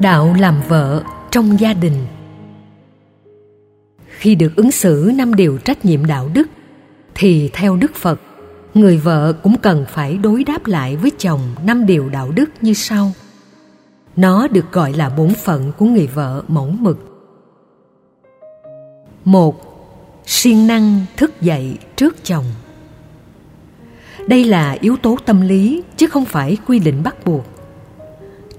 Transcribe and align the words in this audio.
đạo 0.00 0.34
làm 0.38 0.54
vợ 0.68 1.02
trong 1.30 1.60
gia 1.60 1.72
đình. 1.72 2.06
Khi 4.06 4.34
được 4.34 4.56
ứng 4.56 4.70
xử 4.70 5.12
năm 5.14 5.34
điều 5.34 5.58
trách 5.58 5.84
nhiệm 5.84 6.06
đạo 6.06 6.30
đức, 6.34 6.48
thì 7.14 7.50
theo 7.52 7.76
đức 7.76 7.94
phật, 7.94 8.20
người 8.74 8.98
vợ 8.98 9.32
cũng 9.42 9.56
cần 9.58 9.84
phải 9.88 10.16
đối 10.16 10.44
đáp 10.44 10.66
lại 10.66 10.96
với 10.96 11.10
chồng 11.18 11.40
năm 11.64 11.86
điều 11.86 12.08
đạo 12.08 12.30
đức 12.30 12.50
như 12.60 12.74
sau. 12.74 13.12
Nó 14.16 14.48
được 14.48 14.72
gọi 14.72 14.92
là 14.92 15.08
bổn 15.08 15.34
phận 15.34 15.72
của 15.78 15.86
người 15.86 16.06
vợ 16.06 16.42
mẫu 16.48 16.70
mực. 16.70 16.98
Một, 19.24 19.56
siêng 20.26 20.66
năng 20.66 21.04
thức 21.16 21.40
dậy 21.40 21.78
trước 21.96 22.24
chồng. 22.24 22.44
Đây 24.26 24.44
là 24.44 24.76
yếu 24.80 24.96
tố 24.96 25.16
tâm 25.26 25.40
lý 25.40 25.82
chứ 25.96 26.06
không 26.06 26.24
phải 26.24 26.56
quy 26.66 26.78
định 26.78 27.02
bắt 27.02 27.24
buộc 27.24 27.59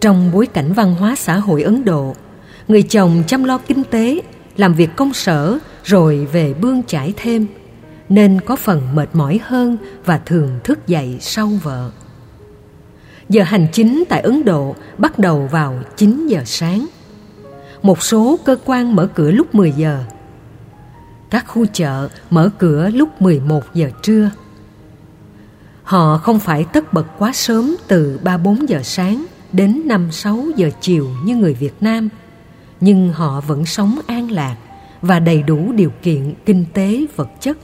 trong 0.02 0.32
bối 0.34 0.46
cảnh 0.46 0.74
văn 0.74 0.96
hóa 0.96 1.16
xã 1.16 1.38
hội 1.38 1.64
ấn 1.64 1.86
độ, 1.86 2.16
người 2.68 2.84
chồng 2.84 3.24
chăm 3.28 3.44
lo 3.44 3.58
kinh 3.58 3.84
tế, 3.84 4.22
làm 4.58 4.74
việc 4.74 4.90
công 4.96 5.14
sở, 5.14 5.58
rồi 5.84 6.28
về 6.32 6.54
bươn 6.54 6.84
chải 6.84 7.14
thêm, 7.18 7.48
nên 8.10 8.42
có 8.42 8.56
phần 8.56 8.96
mệt 8.96 9.10
mỏi 9.14 9.40
hơn 9.44 9.78
và 10.06 10.18
thường 10.26 10.60
thức 10.64 10.88
dậy 10.88 11.18
sau 11.20 11.48
vợ 11.48 11.92
giờ 13.32 13.44
hành 13.44 13.68
chính 13.72 14.04
tại 14.10 14.22
Ấn 14.22 14.46
Độ 14.46 14.76
bắt 14.98 15.20
đầu 15.20 15.48
vào 15.52 15.80
9 15.98 16.28
giờ 16.28 16.42
sáng. 16.46 16.88
Một 17.82 18.04
số 18.04 18.40
cơ 18.46 18.56
quan 18.66 18.96
mở 18.96 19.08
cửa 19.16 19.32
lúc 19.32 19.56
10 19.56 19.72
giờ. 19.72 20.04
Các 21.30 21.48
khu 21.48 21.66
chợ 21.74 22.10
mở 22.30 22.50
cửa 22.58 22.90
lúc 22.90 23.22
11 23.22 23.64
giờ 23.74 23.90
trưa. 24.02 24.30
Họ 25.84 26.18
không 26.18 26.40
phải 26.40 26.66
tất 26.74 26.94
bật 26.94 27.06
quá 27.18 27.32
sớm 27.34 27.76
từ 27.88 28.20
3-4 28.24 28.66
giờ 28.68 28.80
sáng 28.84 29.26
đến 29.54 29.82
5-6 29.88 30.52
giờ 30.56 30.70
chiều 30.82 31.10
như 31.26 31.36
người 31.36 31.54
Việt 31.54 31.74
Nam, 31.82 32.10
nhưng 32.80 33.14
họ 33.14 33.42
vẫn 33.42 33.66
sống 33.66 34.00
an 34.08 34.32
lạc 34.32 34.58
và 35.02 35.20
đầy 35.20 35.44
đủ 35.44 35.72
điều 35.72 35.92
kiện 36.02 36.34
kinh 36.46 36.66
tế 36.74 37.06
vật 37.16 37.30
chất. 37.40 37.58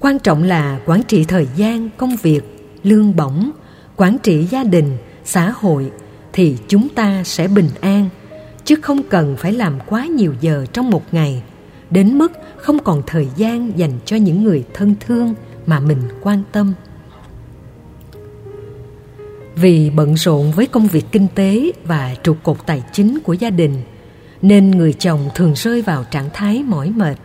Quan 0.00 0.18
trọng 0.18 0.42
là 0.42 0.80
quản 0.86 1.02
trị 1.02 1.24
thời 1.24 1.48
gian, 1.56 1.90
công 1.96 2.16
việc, 2.22 2.42
lương 2.82 3.16
bổng, 3.16 3.50
quản 3.96 4.18
trị 4.22 4.44
gia 4.44 4.64
đình, 4.64 4.96
xã 5.24 5.50
hội 5.50 5.90
thì 6.32 6.56
chúng 6.68 6.88
ta 6.88 7.24
sẽ 7.24 7.48
bình 7.48 7.68
an, 7.80 8.08
chứ 8.64 8.76
không 8.82 9.02
cần 9.02 9.36
phải 9.38 9.52
làm 9.52 9.78
quá 9.86 10.06
nhiều 10.06 10.34
giờ 10.40 10.66
trong 10.72 10.90
một 10.90 11.02
ngày, 11.12 11.42
đến 11.90 12.18
mức 12.18 12.32
không 12.56 12.78
còn 12.78 13.02
thời 13.06 13.28
gian 13.36 13.78
dành 13.78 13.92
cho 14.04 14.16
những 14.16 14.44
người 14.44 14.64
thân 14.74 14.94
thương 15.00 15.34
mà 15.66 15.80
mình 15.80 15.98
quan 16.22 16.42
tâm 16.52 16.72
vì 19.62 19.90
bận 19.90 20.14
rộn 20.14 20.52
với 20.52 20.66
công 20.66 20.86
việc 20.86 21.04
kinh 21.12 21.26
tế 21.34 21.72
và 21.84 22.14
trụ 22.22 22.34
cột 22.42 22.66
tài 22.66 22.82
chính 22.92 23.18
của 23.24 23.32
gia 23.32 23.50
đình, 23.50 23.82
nên 24.42 24.70
người 24.70 24.92
chồng 24.92 25.28
thường 25.34 25.52
rơi 25.56 25.82
vào 25.82 26.04
trạng 26.10 26.30
thái 26.32 26.62
mỏi 26.62 26.90
mệt. 26.90 27.16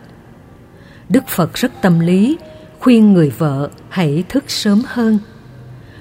Đức 1.08 1.28
phật 1.28 1.54
rất 1.54 1.72
tâm 1.82 2.00
lý, 2.00 2.36
khuyên 2.80 3.12
người 3.12 3.30
vợ 3.38 3.70
hãy 3.88 4.24
thức 4.28 4.44
sớm 4.46 4.82
hơn. 4.86 5.18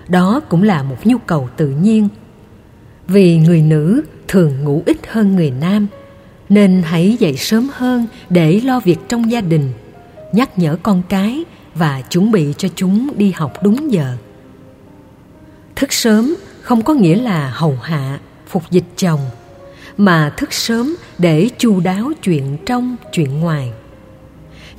Đó 0.08 0.42
cũng 0.50 0.64
là 0.64 0.84
một 0.84 0.98
nhu 1.04 1.18
cầu 1.18 1.50
tự 1.58 1.70
nhiên. 1.70 2.10
Vì 3.08 3.38
người 3.38 3.62
nữ 3.62 4.02
thường 4.28 4.64
ngủ 4.64 4.84
ít 4.86 4.98
hơn 5.08 5.36
người 5.36 5.52
nam, 5.52 5.88
nên 6.50 6.82
hãy 6.86 7.18
dậy 7.20 7.38
sớm 7.38 7.70
hơn 7.74 8.06
để 8.30 8.62
lo 8.64 8.80
việc 8.80 9.00
trong 9.10 9.32
gia 9.32 9.42
đình, 9.42 9.72
nhắc 10.34 10.60
nhở 10.60 10.78
con 10.84 11.02
cái 11.10 11.44
và 11.76 12.02
chuẩn 12.02 12.32
bị 12.32 12.54
cho 12.58 12.68
chúng 12.76 13.10
đi 13.18 13.32
học 13.32 13.54
đúng 13.64 13.92
giờ 13.92 14.18
thức 15.78 15.94
sớm 15.94 16.36
không 16.62 16.82
có 16.82 16.94
nghĩa 16.94 17.16
là 17.16 17.50
hầu 17.56 17.78
hạ, 17.82 18.20
phục 18.48 18.64
dịch 18.72 18.84
chồng, 18.96 19.20
mà 19.98 20.34
thức 20.38 20.54
sớm 20.54 20.96
để 21.18 21.50
chu 21.58 21.80
đáo 21.80 22.12
chuyện 22.24 22.58
trong, 22.66 22.96
chuyện 23.12 23.40
ngoài. 23.40 23.72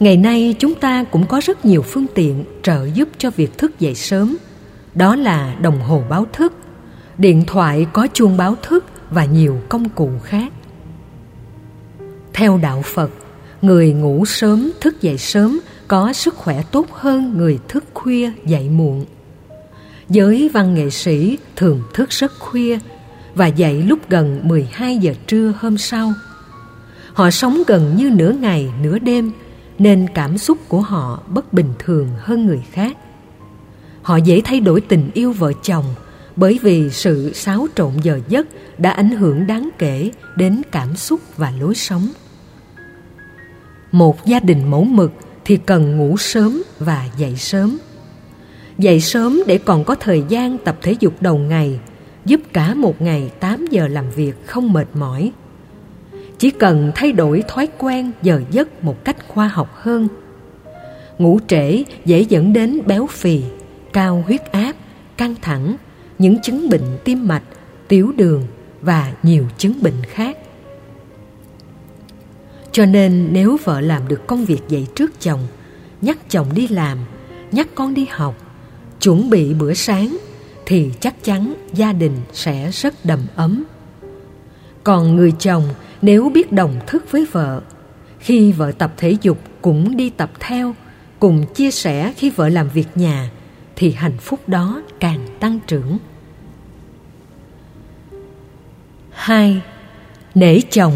Ngày 0.01 0.17
nay 0.17 0.55
chúng 0.59 0.75
ta 0.75 1.05
cũng 1.05 1.27
có 1.27 1.41
rất 1.45 1.65
nhiều 1.65 1.83
phương 1.83 2.07
tiện 2.15 2.45
trợ 2.63 2.87
giúp 2.95 3.09
cho 3.19 3.31
việc 3.31 3.59
thức 3.59 3.81
dậy 3.81 3.95
sớm, 3.95 4.37
đó 4.95 5.17
là 5.17 5.57
đồng 5.61 5.81
hồ 5.81 6.03
báo 6.09 6.27
thức, 6.33 6.53
điện 7.19 7.45
thoại 7.47 7.87
có 7.93 8.07
chuông 8.13 8.37
báo 8.37 8.55
thức 8.63 8.85
và 9.11 9.25
nhiều 9.25 9.61
công 9.69 9.89
cụ 9.89 10.11
khác. 10.25 10.53
Theo 12.33 12.59
đạo 12.63 12.83
phật, 12.83 13.11
người 13.63 13.93
ngủ 13.93 14.25
sớm, 14.25 14.71
thức 14.81 15.03
dậy 15.03 15.19
sớm 15.19 15.61
có 15.89 16.13
sức 16.13 16.35
khỏe 16.37 16.63
tốt 16.71 16.87
hơn 16.93 17.37
người 17.37 17.59
thức 17.69 17.85
khuya 17.95 18.31
dậy 18.47 18.69
muộn 18.69 19.05
giới 20.11 20.51
văn 20.53 20.75
nghệ 20.75 20.91
sĩ 20.91 21.39
thường 21.57 21.83
thức 21.95 22.11
rất 22.11 22.33
khuya 22.39 22.79
và 23.35 23.47
dậy 23.47 23.83
lúc 23.83 23.99
gần 24.09 24.49
12 24.49 24.97
giờ 24.97 25.13
trưa 25.27 25.53
hôm 25.61 25.79
sau. 25.79 26.13
Họ 27.13 27.31
sống 27.31 27.63
gần 27.67 27.97
như 27.97 28.11
nửa 28.11 28.33
ngày, 28.33 28.73
nửa 28.83 28.99
đêm, 28.99 29.33
nên 29.79 30.07
cảm 30.15 30.39
xúc 30.39 30.59
của 30.69 30.81
họ 30.81 31.23
bất 31.29 31.53
bình 31.53 31.73
thường 31.79 32.09
hơn 32.19 32.47
người 32.47 32.63
khác. 32.73 32.97
Họ 34.03 34.17
dễ 34.17 34.41
thay 34.45 34.61
đổi 34.61 34.81
tình 34.81 35.11
yêu 35.15 35.33
vợ 35.33 35.53
chồng 35.63 35.85
bởi 36.37 36.59
vì 36.63 36.91
sự 36.91 37.33
xáo 37.33 37.67
trộn 37.75 37.93
giờ 38.03 38.21
giấc 38.29 38.47
đã 38.79 38.91
ảnh 38.91 39.11
hưởng 39.11 39.47
đáng 39.47 39.69
kể 39.79 40.11
đến 40.37 40.63
cảm 40.73 40.97
xúc 40.97 41.21
và 41.37 41.53
lối 41.61 41.75
sống. 41.75 42.09
Một 43.93 44.27
gia 44.27 44.41
đình 44.41 44.71
mẫu 44.71 44.85
mực 44.85 45.13
thì 45.45 45.57
cần 45.57 45.97
ngủ 45.97 46.17
sớm 46.17 46.63
và 46.79 47.09
dậy 47.19 47.37
sớm 47.37 47.79
Dậy 48.79 49.01
sớm 49.01 49.41
để 49.47 49.59
còn 49.59 49.85
có 49.85 49.95
thời 49.95 50.25
gian 50.29 50.59
tập 50.59 50.79
thể 50.83 50.95
dục 51.01 51.15
đầu 51.21 51.39
ngày, 51.39 51.81
giúp 52.25 52.41
cả 52.53 52.75
một 52.75 53.03
ngày 53.03 53.31
8 53.41 53.67
giờ 53.71 53.89
làm 53.89 54.11
việc 54.11 54.47
không 54.47 54.73
mệt 54.73 54.87
mỏi. 54.95 55.33
Chỉ 56.39 56.51
cần 56.51 56.93
thay 56.95 57.13
đổi 57.13 57.43
thói 57.49 57.69
quen 57.79 58.11
giờ 58.23 58.43
giấc 58.51 58.85
một 58.85 59.05
cách 59.05 59.17
khoa 59.29 59.49
học 59.49 59.69
hơn. 59.75 60.09
Ngủ 61.19 61.41
trễ 61.47 61.83
dễ 62.05 62.21
dẫn 62.21 62.53
đến 62.53 62.81
béo 62.87 63.07
phì, 63.07 63.43
cao 63.93 64.25
huyết 64.27 64.53
áp, 64.53 64.73
căng 65.17 65.35
thẳng, 65.43 65.77
những 66.19 66.43
chứng 66.43 66.69
bệnh 66.71 66.99
tim 67.05 67.29
mạch, 67.29 67.43
tiểu 67.89 68.13
đường 68.17 68.47
và 68.81 69.13
nhiều 69.23 69.45
chứng 69.59 69.83
bệnh 69.83 70.03
khác. 70.03 70.39
Cho 72.73 72.85
nên 72.85 73.29
nếu 73.33 73.57
vợ 73.65 73.81
làm 73.81 74.09
được 74.09 74.27
công 74.27 74.45
việc 74.45 74.61
dậy 74.69 74.87
trước 74.95 75.21
chồng, 75.21 75.41
nhắc 76.01 76.19
chồng 76.29 76.47
đi 76.55 76.69
làm, 76.69 76.99
nhắc 77.53 77.69
con 77.75 77.95
đi 77.95 78.07
học, 78.11 78.48
chuẩn 79.01 79.31
bị 79.31 79.55
bữa 79.55 79.75
sáng 79.75 80.17
thì 80.67 80.91
chắc 81.01 81.25
chắn 81.25 81.55
gia 81.75 81.93
đình 81.93 82.17
sẽ 82.33 82.71
rất 82.71 83.05
đầm 83.05 83.21
ấm. 83.35 83.65
Còn 84.85 85.17
người 85.17 85.33
chồng 85.39 85.65
nếu 86.03 86.31
biết 86.35 86.53
đồng 86.53 86.81
thức 86.87 87.05
với 87.11 87.27
vợ, 87.33 87.61
khi 88.19 88.53
vợ 88.53 88.73
tập 88.79 88.93
thể 88.97 89.17
dục 89.23 89.39
cũng 89.63 89.97
đi 89.97 90.11
tập 90.11 90.31
theo, 90.41 90.75
cùng 91.21 91.47
chia 91.55 91.71
sẻ 91.71 92.13
khi 92.17 92.31
vợ 92.31 92.49
làm 92.49 92.69
việc 92.69 92.89
nhà, 92.95 93.31
thì 93.77 93.93
hạnh 93.93 94.19
phúc 94.19 94.49
đó 94.49 94.83
càng 95.01 95.27
tăng 95.41 95.59
trưởng. 95.67 95.99
Hai, 99.11 99.63
nể 100.35 100.61
chồng 100.71 100.95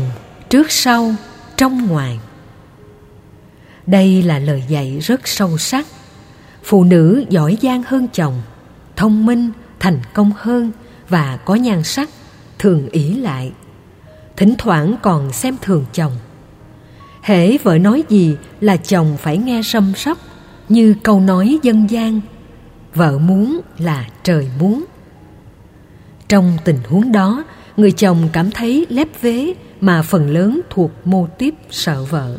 trước 0.48 0.70
sau 0.70 1.14
trong 1.56 1.86
ngoài 1.86 2.19
đây 3.86 4.22
là 4.22 4.38
lời 4.38 4.62
dạy 4.69 4.98
rất 5.00 5.28
sâu 5.28 5.58
sắc 5.58 5.86
phụ 6.65 6.84
nữ 6.84 7.25
giỏi 7.28 7.59
giang 7.62 7.83
hơn 7.87 8.09
chồng, 8.12 8.43
thông 8.97 9.27
minh, 9.27 9.50
thành 9.81 10.00
công 10.15 10.33
hơn 10.37 10.71
và 11.09 11.39
có 11.45 11.55
nhan 11.55 11.83
sắc, 11.83 12.11
thường 12.59 12.89
ỷ 12.89 13.15
lại. 13.15 13.53
Thỉnh 14.37 14.55
thoảng 14.59 14.95
còn 15.03 15.33
xem 15.33 15.56
thường 15.62 15.84
chồng. 15.93 16.12
Hễ 17.23 17.59
vợ 17.59 17.78
nói 17.78 18.03
gì 18.09 18.37
là 18.61 18.77
chồng 18.77 19.17
phải 19.21 19.38
nghe 19.38 19.61
râm 19.62 19.93
sắp 19.97 20.19
như 20.69 20.94
câu 21.03 21.20
nói 21.20 21.59
dân 21.62 21.91
gian, 21.91 22.20
vợ 22.94 23.19
muốn 23.19 23.61
là 23.79 24.06
trời 24.23 24.49
muốn. 24.61 24.85
Trong 26.29 26.58
tình 26.65 26.79
huống 26.88 27.12
đó, 27.12 27.44
người 27.76 27.93
chồng 27.93 28.29
cảm 28.32 28.50
thấy 28.50 28.87
lép 28.88 29.08
vế 29.23 29.55
mà 29.81 30.03
phần 30.03 30.31
lớn 30.31 30.61
thuộc 30.70 30.91
mô 31.05 31.26
tiếp 31.38 31.55
sợ 31.70 32.05
vợ. 32.05 32.38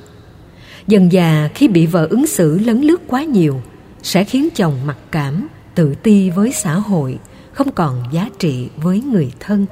Dần 0.88 1.12
già 1.12 1.50
khi 1.56 1.68
bị 1.68 1.86
vợ 1.86 2.08
ứng 2.10 2.28
xử 2.28 2.60
lấn 2.60 2.81
lướt 2.81 3.02
quá 3.08 3.24
nhiều 3.24 3.62
sẽ 4.04 4.24
khiến 4.24 4.50
chồng 4.56 4.74
mặc 4.86 4.98
cảm, 5.12 5.48
tự 5.76 5.96
ti 6.04 6.30
với 6.30 6.52
xã 6.52 6.74
hội, 6.74 7.20
không 7.54 7.72
còn 7.72 8.04
giá 8.12 8.30
trị 8.40 8.70
với 8.78 9.02
người 9.02 9.32
thân. 9.40 9.66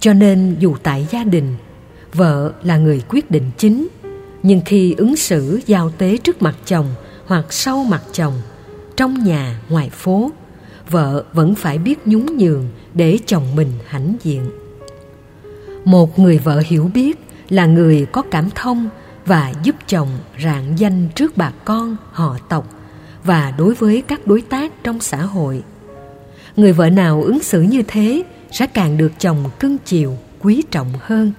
Cho 0.00 0.12
nên 0.12 0.56
dù 0.58 0.76
tại 0.82 1.06
gia 1.10 1.24
đình, 1.24 1.56
vợ 2.14 2.52
là 2.62 2.76
người 2.76 3.02
quyết 3.08 3.30
định 3.30 3.50
chính, 3.58 3.88
nhưng 4.42 4.60
khi 4.64 4.94
ứng 4.98 5.16
xử, 5.16 5.60
giao 5.66 5.90
tế 5.90 6.16
trước 6.16 6.42
mặt 6.42 6.56
chồng 6.66 6.86
hoặc 7.26 7.52
sau 7.52 7.84
mặt 7.84 8.02
chồng, 8.12 8.34
trong 8.96 9.24
nhà, 9.24 9.60
ngoài 9.68 9.90
phố, 9.90 10.30
vợ 10.90 11.24
vẫn 11.32 11.54
phải 11.54 11.78
biết 11.78 12.06
nhún 12.06 12.26
nhường 12.26 12.68
để 12.94 13.18
chồng 13.26 13.56
mình 13.56 13.72
hãnh 13.86 14.16
diện. 14.22 14.50
Một 15.84 16.18
người 16.18 16.38
vợ 16.38 16.62
hiểu 16.66 16.90
biết 16.94 17.18
là 17.48 17.66
người 17.66 18.06
có 18.12 18.22
cảm 18.22 18.50
thông 18.54 18.88
và 19.26 19.52
giúp 19.62 19.76
chồng 19.86 20.08
rạng 20.42 20.78
danh 20.78 21.08
trước 21.14 21.36
bà 21.36 21.52
con, 21.64 21.96
họ 22.12 22.38
tộc, 22.48 22.66
và 23.24 23.54
đối 23.58 23.74
với 23.74 24.02
các 24.02 24.26
đối 24.26 24.40
tác 24.40 24.72
trong 24.84 25.00
xã 25.00 25.22
hội. 25.22 25.62
Người 26.56 26.72
vợ 26.72 26.90
nào 26.90 27.22
ứng 27.22 27.40
xử 27.42 27.62
như 27.62 27.82
thế 27.88 28.22
sẽ 28.50 28.66
càng 28.66 28.96
được 28.96 29.12
chồng 29.18 29.50
cưng 29.60 29.78
chiều, 29.84 30.16
quý 30.40 30.62
trọng 30.70 30.92
hơn. 31.00 31.32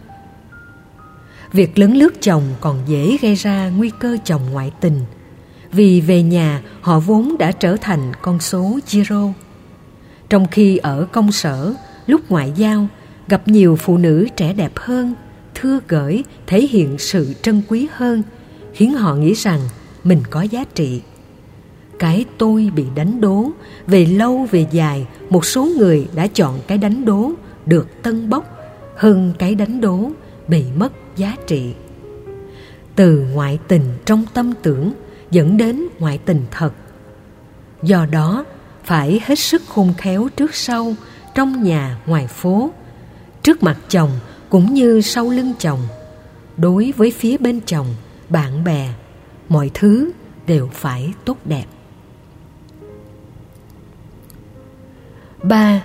Việc 1.53 1.79
lấn 1.79 1.93
lướt 1.93 2.21
chồng 2.21 2.43
còn 2.61 2.79
dễ 2.87 3.17
gây 3.21 3.35
ra 3.35 3.69
nguy 3.69 3.91
cơ 3.99 4.17
chồng 4.25 4.41
ngoại 4.51 4.71
tình, 4.79 4.99
vì 5.71 6.01
về 6.01 6.23
nhà 6.23 6.61
họ 6.81 6.99
vốn 6.99 7.35
đã 7.39 7.51
trở 7.51 7.77
thành 7.81 8.11
con 8.21 8.39
số 8.39 8.79
zero. 8.87 9.31
Trong 10.29 10.47
khi 10.51 10.77
ở 10.77 11.07
công 11.11 11.31
sở, 11.31 11.73
lúc 12.07 12.21
ngoại 12.29 12.53
giao, 12.55 12.87
gặp 13.27 13.47
nhiều 13.47 13.75
phụ 13.75 13.97
nữ 13.97 14.27
trẻ 14.35 14.53
đẹp 14.53 14.71
hơn 14.75 15.13
thưa 15.61 15.79
gửi, 15.87 16.23
thể 16.47 16.61
hiện 16.61 16.97
sự 16.97 17.33
trân 17.41 17.61
quý 17.67 17.87
hơn, 17.91 18.23
khiến 18.73 18.93
họ 18.93 19.15
nghĩ 19.15 19.33
rằng 19.33 19.59
mình 20.03 20.21
có 20.29 20.41
giá 20.41 20.63
trị. 20.75 21.01
Cái 21.99 22.25
tôi 22.37 22.71
bị 22.75 22.85
đánh 22.95 23.21
đố, 23.21 23.49
về 23.87 24.05
lâu 24.05 24.47
về 24.51 24.65
dài, 24.71 25.07
một 25.29 25.45
số 25.45 25.65
người 25.77 26.07
đã 26.15 26.27
chọn 26.27 26.59
cái 26.67 26.77
đánh 26.77 27.05
đố 27.05 27.31
được 27.65 27.87
tân 28.03 28.29
bốc. 28.29 28.57
Hơn 28.95 29.33
cái 29.39 29.55
đánh 29.55 29.81
đố, 29.81 30.11
bị 30.47 30.65
mất 30.75 30.93
giá 31.15 31.35
trị. 31.47 31.73
Từ 32.95 33.25
ngoại 33.33 33.59
tình 33.67 33.83
trong 34.05 34.25
tâm 34.33 34.53
tưởng, 34.61 34.93
dẫn 35.31 35.57
đến 35.57 35.87
ngoại 35.99 36.17
tình 36.17 36.41
thật. 36.51 36.71
Do 37.83 38.05
đó, 38.11 38.45
phải 38.83 39.21
hết 39.25 39.39
sức 39.39 39.61
khôn 39.67 39.93
khéo 39.97 40.27
trước 40.37 40.55
sau, 40.55 40.95
trong 41.35 41.63
nhà, 41.63 41.97
ngoài 42.05 42.27
phố. 42.27 42.71
Trước 43.43 43.63
mặt 43.63 43.77
chồng 43.89 44.09
cũng 44.51 44.73
như 44.73 45.01
sau 45.01 45.29
lưng 45.29 45.53
chồng, 45.59 45.79
đối 46.57 46.93
với 46.97 47.11
phía 47.11 47.37
bên 47.37 47.59
chồng, 47.65 47.87
bạn 48.29 48.63
bè, 48.63 48.89
mọi 49.49 49.71
thứ 49.73 50.11
đều 50.47 50.69
phải 50.73 51.13
tốt 51.25 51.37
đẹp. 51.45 51.65
Ba, 55.43 55.83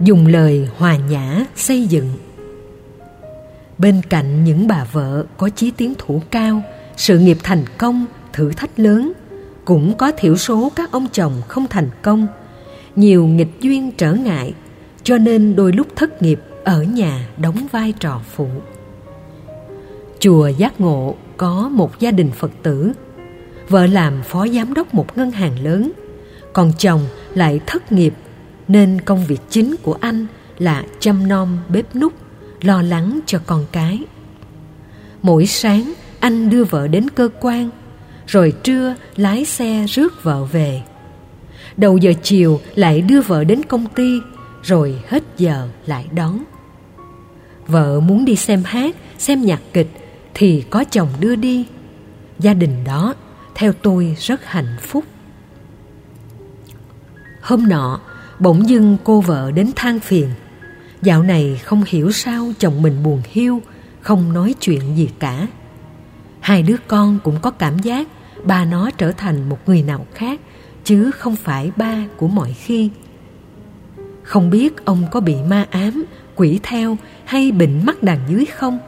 dùng 0.00 0.26
lời 0.26 0.68
hòa 0.76 0.96
nhã 0.96 1.44
xây 1.56 1.86
dựng. 1.86 2.12
Bên 3.78 4.02
cạnh 4.10 4.44
những 4.44 4.66
bà 4.66 4.84
vợ 4.92 5.24
có 5.36 5.48
chí 5.48 5.70
tiến 5.70 5.94
thủ 5.98 6.22
cao, 6.30 6.62
sự 6.96 7.18
nghiệp 7.18 7.38
thành 7.42 7.64
công, 7.78 8.06
thử 8.32 8.52
thách 8.52 8.78
lớn, 8.78 9.12
cũng 9.64 9.96
có 9.96 10.12
thiểu 10.18 10.36
số 10.36 10.72
các 10.76 10.92
ông 10.92 11.06
chồng 11.12 11.32
không 11.48 11.66
thành 11.66 11.90
công. 12.02 12.26
Nhiều 12.96 13.26
nghịch 13.26 13.60
duyên 13.60 13.92
trở 13.92 14.12
ngại, 14.12 14.54
cho 15.02 15.18
nên 15.18 15.56
đôi 15.56 15.72
lúc 15.72 15.86
thất 15.96 16.22
nghiệp 16.22 16.40
ở 16.68 16.82
nhà 16.82 17.28
đóng 17.36 17.66
vai 17.72 17.92
trò 17.92 18.20
phụ. 18.34 18.48
Chùa 20.20 20.48
giác 20.48 20.80
ngộ 20.80 21.14
có 21.36 21.68
một 21.68 22.00
gia 22.00 22.10
đình 22.10 22.30
phật 22.30 22.50
tử. 22.62 22.92
Vợ 23.68 23.86
làm 23.86 24.22
phó 24.22 24.48
giám 24.48 24.74
đốc 24.74 24.94
một 24.94 25.16
ngân 25.16 25.30
hàng 25.30 25.64
lớn. 25.64 25.92
Còn 26.52 26.72
chồng 26.78 27.00
lại 27.34 27.60
thất 27.66 27.92
nghiệp, 27.92 28.14
nên 28.68 29.00
công 29.00 29.24
việc 29.26 29.40
chính 29.50 29.74
của 29.82 29.96
anh 30.00 30.26
là 30.58 30.84
chăm 31.00 31.28
nom 31.28 31.58
bếp 31.68 31.96
núc, 31.96 32.12
lo 32.62 32.82
lắng 32.82 33.20
cho 33.26 33.40
con 33.46 33.64
cái. 33.72 34.02
Mỗi 35.22 35.46
sáng, 35.46 35.92
anh 36.20 36.50
đưa 36.50 36.64
vợ 36.64 36.88
đến 36.88 37.10
cơ 37.10 37.28
quan, 37.40 37.70
rồi 38.26 38.52
trưa 38.62 38.94
lái 39.16 39.44
xe 39.44 39.86
rước 39.88 40.24
vợ 40.24 40.44
về. 40.44 40.82
Đầu 41.76 41.98
giờ 41.98 42.12
chiều 42.22 42.60
lại 42.74 43.00
đưa 43.00 43.20
vợ 43.20 43.44
đến 43.44 43.62
công 43.62 43.86
ty, 43.86 44.20
rồi 44.62 45.02
hết 45.08 45.22
giờ 45.36 45.68
lại 45.86 46.06
đón 46.14 46.38
vợ 47.68 48.00
muốn 48.00 48.24
đi 48.24 48.36
xem 48.36 48.62
hát, 48.64 48.96
xem 49.18 49.42
nhạc 49.42 49.60
kịch 49.72 49.88
thì 50.34 50.64
có 50.70 50.84
chồng 50.90 51.08
đưa 51.20 51.36
đi. 51.36 51.66
Gia 52.38 52.54
đình 52.54 52.84
đó, 52.84 53.14
theo 53.54 53.72
tôi, 53.72 54.16
rất 54.18 54.44
hạnh 54.44 54.76
phúc. 54.80 55.04
Hôm 57.42 57.68
nọ, 57.68 58.00
bỗng 58.38 58.68
dưng 58.68 58.96
cô 59.04 59.20
vợ 59.20 59.50
đến 59.50 59.70
than 59.76 60.00
phiền. 60.00 60.30
Dạo 61.02 61.22
này 61.22 61.60
không 61.64 61.84
hiểu 61.86 62.12
sao 62.12 62.52
chồng 62.58 62.82
mình 62.82 63.02
buồn 63.02 63.22
hiu, 63.24 63.62
không 64.00 64.32
nói 64.32 64.54
chuyện 64.60 64.96
gì 64.96 65.10
cả. 65.18 65.46
Hai 66.40 66.62
đứa 66.62 66.76
con 66.88 67.18
cũng 67.24 67.38
có 67.42 67.50
cảm 67.50 67.78
giác 67.78 68.08
ba 68.44 68.64
nó 68.64 68.90
trở 68.90 69.12
thành 69.12 69.48
một 69.48 69.58
người 69.66 69.82
nào 69.82 70.06
khác, 70.14 70.40
chứ 70.84 71.10
không 71.10 71.36
phải 71.36 71.70
ba 71.76 72.06
của 72.16 72.28
mọi 72.28 72.52
khi. 72.52 72.90
Không 74.22 74.50
biết 74.50 74.84
ông 74.84 75.06
có 75.10 75.20
bị 75.20 75.34
ma 75.48 75.66
ám 75.70 76.04
quỷ 76.38 76.60
theo 76.62 76.96
hay 77.24 77.52
bệnh 77.52 77.86
mắc 77.86 78.02
đàn 78.02 78.18
dưới 78.28 78.44
không? 78.44 78.78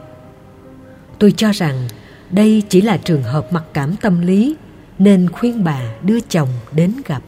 Tôi 1.19 1.33
cho 1.37 1.51
rằng 1.51 1.87
đây 2.29 2.63
chỉ 2.69 2.81
là 2.81 2.97
trường 2.97 3.23
hợp 3.23 3.53
mặc 3.53 3.63
cảm 3.73 3.95
tâm 4.01 4.21
lý, 4.21 4.55
nên 4.99 5.29
khuyên 5.29 5.63
bà 5.63 5.81
đưa 6.03 6.19
chồng 6.19 6.49
đến 6.71 6.93
gặp. 7.05 7.21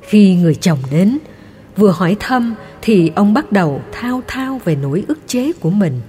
Khi 0.00 0.34
người 0.34 0.54
chồng 0.54 0.78
đến, 0.90 1.18
vừa 1.76 1.90
hỏi 1.90 2.16
thăm 2.20 2.54
thì 2.82 3.12
ông 3.14 3.34
bắt 3.34 3.52
đầu 3.52 3.82
thao 3.92 4.22
thao 4.26 4.60
về 4.64 4.76
nỗi 4.76 5.04
ức 5.08 5.18
chế 5.26 5.52
của 5.52 5.70
mình. 5.70 6.00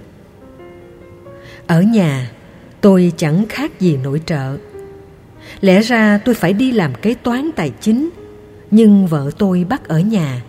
Ở 1.66 1.82
nhà, 1.82 2.30
tôi 2.80 3.12
chẳng 3.16 3.46
khác 3.48 3.80
gì 3.80 3.96
nội 3.96 4.20
trợ. 4.26 4.56
Lẽ 5.60 5.80
ra 5.80 6.18
tôi 6.24 6.34
phải 6.34 6.52
đi 6.52 6.72
làm 6.72 6.94
kế 6.94 7.14
toán 7.14 7.50
tài 7.56 7.72
chính, 7.80 8.10
nhưng 8.70 9.06
vợ 9.06 9.30
tôi 9.38 9.64
bắt 9.68 9.88
ở 9.88 10.00
nhà 10.00 10.42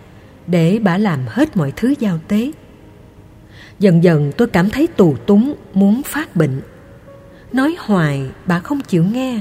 để 0.46 0.78
bà 0.82 0.98
làm 0.98 1.20
hết 1.28 1.56
mọi 1.56 1.72
thứ 1.76 1.94
giao 1.98 2.18
tế. 2.28 2.52
Dần 3.78 4.04
dần 4.04 4.32
tôi 4.36 4.48
cảm 4.48 4.70
thấy 4.70 4.86
tù 4.86 5.16
túng, 5.26 5.54
muốn 5.74 6.02
phát 6.02 6.36
bệnh. 6.36 6.60
Nói 7.52 7.76
hoài, 7.78 8.22
bà 8.46 8.58
không 8.58 8.80
chịu 8.80 9.04
nghe. 9.04 9.40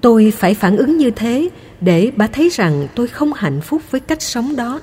Tôi 0.00 0.32
phải 0.36 0.54
phản 0.54 0.76
ứng 0.76 0.96
như 0.96 1.10
thế 1.10 1.48
để 1.80 2.12
bà 2.16 2.26
thấy 2.26 2.48
rằng 2.48 2.88
tôi 2.94 3.06
không 3.06 3.32
hạnh 3.32 3.60
phúc 3.60 3.82
với 3.90 4.00
cách 4.00 4.22
sống 4.22 4.56
đó. 4.56 4.80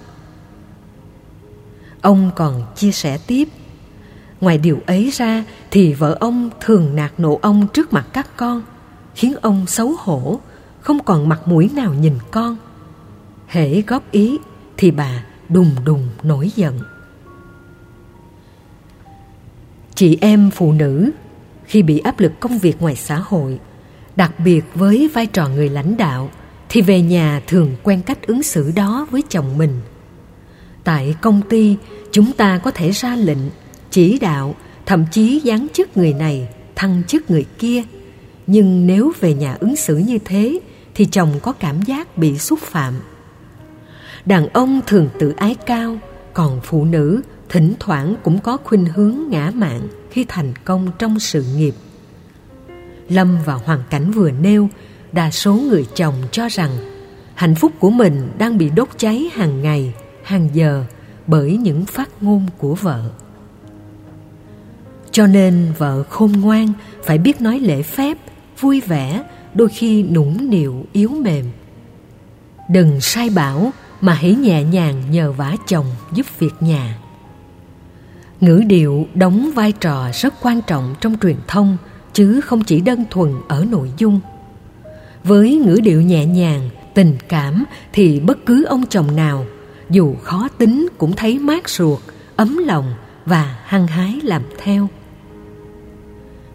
Ông 2.01 2.31
còn 2.35 2.63
chia 2.75 2.91
sẻ 2.91 3.17
tiếp, 3.27 3.47
ngoài 4.41 4.57
điều 4.57 4.79
ấy 4.85 5.09
ra 5.13 5.43
thì 5.71 5.93
vợ 5.93 6.17
ông 6.19 6.49
thường 6.61 6.95
nạt 6.95 7.11
nộ 7.17 7.39
ông 7.41 7.67
trước 7.73 7.93
mặt 7.93 8.07
các 8.13 8.37
con, 8.37 8.63
khiến 9.15 9.35
ông 9.41 9.65
xấu 9.67 9.95
hổ, 9.99 10.39
không 10.81 11.03
còn 11.03 11.29
mặt 11.29 11.47
mũi 11.47 11.69
nào 11.75 11.93
nhìn 11.93 12.13
con. 12.31 12.57
Hễ 13.47 13.81
góp 13.81 14.11
ý 14.11 14.37
thì 14.81 14.91
bà 14.91 15.23
đùng 15.49 15.75
đùng 15.85 16.07
nổi 16.23 16.51
giận. 16.55 16.79
Chị 19.95 20.17
em 20.21 20.51
phụ 20.51 20.71
nữ, 20.71 21.11
khi 21.65 21.83
bị 21.83 21.99
áp 21.99 22.19
lực 22.19 22.39
công 22.39 22.59
việc 22.59 22.81
ngoài 22.81 22.95
xã 22.95 23.19
hội, 23.19 23.59
đặc 24.15 24.39
biệt 24.39 24.61
với 24.75 25.09
vai 25.13 25.25
trò 25.25 25.47
người 25.47 25.69
lãnh 25.69 25.97
đạo, 25.97 26.29
thì 26.69 26.81
về 26.81 27.01
nhà 27.01 27.41
thường 27.47 27.75
quen 27.83 28.01
cách 28.01 28.27
ứng 28.27 28.43
xử 28.43 28.71
đó 28.75 29.07
với 29.11 29.23
chồng 29.29 29.57
mình. 29.57 29.81
Tại 30.83 31.15
công 31.21 31.41
ty, 31.49 31.77
chúng 32.11 32.31
ta 32.33 32.57
có 32.57 32.71
thể 32.71 32.91
ra 32.91 33.15
lệnh, 33.15 33.49
chỉ 33.91 34.19
đạo, 34.19 34.55
thậm 34.85 35.05
chí 35.11 35.41
giáng 35.45 35.67
chức 35.73 35.97
người 35.97 36.13
này, 36.13 36.47
thăng 36.75 37.03
chức 37.07 37.31
người 37.31 37.45
kia. 37.59 37.83
Nhưng 38.47 38.87
nếu 38.87 39.11
về 39.19 39.33
nhà 39.33 39.57
ứng 39.59 39.75
xử 39.75 39.97
như 39.97 40.17
thế, 40.25 40.59
thì 40.95 41.05
chồng 41.05 41.39
có 41.41 41.51
cảm 41.51 41.81
giác 41.81 42.17
bị 42.17 42.37
xúc 42.37 42.59
phạm 42.59 42.93
đàn 44.25 44.47
ông 44.47 44.81
thường 44.87 45.09
tự 45.19 45.33
ái 45.37 45.55
cao, 45.65 45.97
còn 46.33 46.59
phụ 46.63 46.85
nữ 46.85 47.21
thỉnh 47.49 47.73
thoảng 47.79 48.15
cũng 48.23 48.39
có 48.39 48.57
khuynh 48.63 48.85
hướng 48.85 49.17
ngã 49.29 49.51
mạn 49.55 49.87
khi 50.11 50.25
thành 50.27 50.53
công 50.65 50.91
trong 50.99 51.19
sự 51.19 51.45
nghiệp. 51.55 51.73
Lâm 53.09 53.37
vào 53.45 53.61
hoàn 53.65 53.79
cảnh 53.89 54.11
vừa 54.11 54.31
nêu, 54.31 54.69
đa 55.11 55.31
số 55.31 55.53
người 55.53 55.85
chồng 55.95 56.15
cho 56.31 56.47
rằng 56.47 56.71
hạnh 57.35 57.55
phúc 57.55 57.71
của 57.79 57.89
mình 57.89 58.31
đang 58.37 58.57
bị 58.57 58.69
đốt 58.69 58.89
cháy 58.97 59.29
hàng 59.33 59.61
ngày, 59.61 59.93
hàng 60.23 60.49
giờ 60.53 60.83
bởi 61.27 61.57
những 61.57 61.85
phát 61.85 62.09
ngôn 62.21 62.45
của 62.57 62.75
vợ. 62.75 63.03
Cho 65.11 65.27
nên 65.27 65.73
vợ 65.77 66.03
khôn 66.09 66.31
ngoan, 66.31 66.73
phải 67.03 67.17
biết 67.17 67.41
nói 67.41 67.59
lễ 67.59 67.81
phép, 67.81 68.17
vui 68.59 68.81
vẻ, 68.81 69.23
đôi 69.53 69.69
khi 69.69 70.03
nũng 70.03 70.49
nịu, 70.49 70.85
yếu 70.91 71.09
mềm. 71.09 71.45
Đừng 72.69 73.01
sai 73.01 73.29
bảo 73.29 73.71
mà 74.01 74.13
hãy 74.13 74.35
nhẹ 74.35 74.63
nhàng 74.63 75.11
nhờ 75.11 75.31
vả 75.31 75.55
chồng 75.67 75.85
giúp 76.13 76.25
việc 76.39 76.53
nhà. 76.59 76.97
Ngữ 78.41 78.61
điệu 78.67 79.07
đóng 79.13 79.51
vai 79.55 79.71
trò 79.71 80.09
rất 80.13 80.33
quan 80.41 80.61
trọng 80.61 80.95
trong 81.01 81.17
truyền 81.21 81.35
thông, 81.47 81.77
chứ 82.13 82.41
không 82.41 82.63
chỉ 82.63 82.81
đơn 82.81 83.03
thuần 83.09 83.33
ở 83.47 83.65
nội 83.69 83.91
dung. 83.97 84.19
Với 85.23 85.55
ngữ 85.55 85.79
điệu 85.83 86.01
nhẹ 86.01 86.25
nhàng, 86.25 86.69
tình 86.93 87.17
cảm 87.27 87.63
thì 87.93 88.19
bất 88.19 88.45
cứ 88.45 88.63
ông 88.63 88.85
chồng 88.89 89.15
nào, 89.15 89.45
dù 89.89 90.15
khó 90.23 90.47
tính 90.57 90.87
cũng 90.97 91.13
thấy 91.13 91.39
mát 91.39 91.69
ruột, 91.69 91.99
ấm 92.35 92.57
lòng 92.57 92.93
và 93.25 93.59
hăng 93.63 93.87
hái 93.87 94.19
làm 94.23 94.41
theo. 94.57 94.87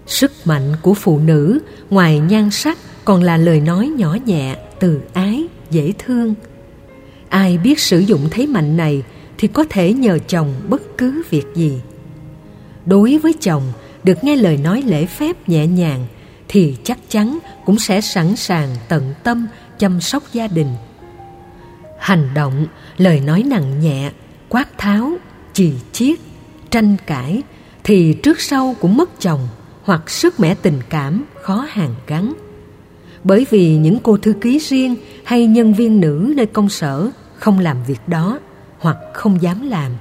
Sức 0.06 0.32
mạnh 0.44 0.76
của 0.82 0.94
phụ 0.94 1.18
nữ 1.18 1.58
ngoài 1.90 2.18
nhan 2.18 2.50
sắc 2.50 2.78
còn 3.04 3.22
là 3.22 3.36
lời 3.36 3.60
nói 3.60 3.88
nhỏ 3.88 4.16
nhẹ, 4.26 4.56
từ 4.80 5.00
ái, 5.14 5.46
dễ 5.70 5.92
thương 5.98 6.34
ai 7.36 7.58
biết 7.58 7.80
sử 7.80 7.98
dụng 7.98 8.28
thế 8.30 8.46
mạnh 8.46 8.76
này 8.76 9.02
thì 9.38 9.48
có 9.48 9.64
thể 9.70 9.92
nhờ 9.92 10.18
chồng 10.18 10.54
bất 10.68 10.82
cứ 10.98 11.22
việc 11.30 11.44
gì. 11.54 11.80
Đối 12.86 13.18
với 13.18 13.32
chồng, 13.40 13.62
được 14.04 14.24
nghe 14.24 14.36
lời 14.36 14.56
nói 14.56 14.82
lễ 14.82 15.06
phép 15.06 15.48
nhẹ 15.48 15.66
nhàng 15.66 16.06
thì 16.48 16.76
chắc 16.84 16.98
chắn 17.08 17.38
cũng 17.64 17.78
sẽ 17.78 18.00
sẵn 18.00 18.36
sàng 18.36 18.68
tận 18.88 19.14
tâm 19.22 19.46
chăm 19.78 20.00
sóc 20.00 20.22
gia 20.32 20.46
đình. 20.46 20.74
Hành 21.98 22.34
động, 22.34 22.66
lời 22.96 23.20
nói 23.20 23.42
nặng 23.42 23.80
nhẹ, 23.80 24.10
quát 24.48 24.78
tháo, 24.78 25.12
chì 25.52 25.72
chiết, 25.92 26.18
tranh 26.70 26.96
cãi 27.06 27.42
thì 27.84 28.14
trước 28.22 28.40
sau 28.40 28.76
cũng 28.80 28.96
mất 28.96 29.20
chồng 29.20 29.48
hoặc 29.82 30.10
sức 30.10 30.40
mẻ 30.40 30.54
tình 30.54 30.80
cảm 30.88 31.24
khó 31.42 31.66
hàn 31.68 31.94
gắn. 32.06 32.32
Bởi 33.24 33.46
vì 33.50 33.76
những 33.76 33.98
cô 34.02 34.16
thư 34.16 34.32
ký 34.32 34.58
riêng 34.58 34.96
hay 35.24 35.46
nhân 35.46 35.74
viên 35.74 36.00
nữ 36.00 36.32
nơi 36.36 36.46
công 36.46 36.68
sở 36.68 37.10
không 37.38 37.58
làm 37.58 37.76
việc 37.86 38.00
đó 38.06 38.38
hoặc 38.78 38.96
không 39.14 39.42
dám 39.42 39.68
làm 39.68 39.92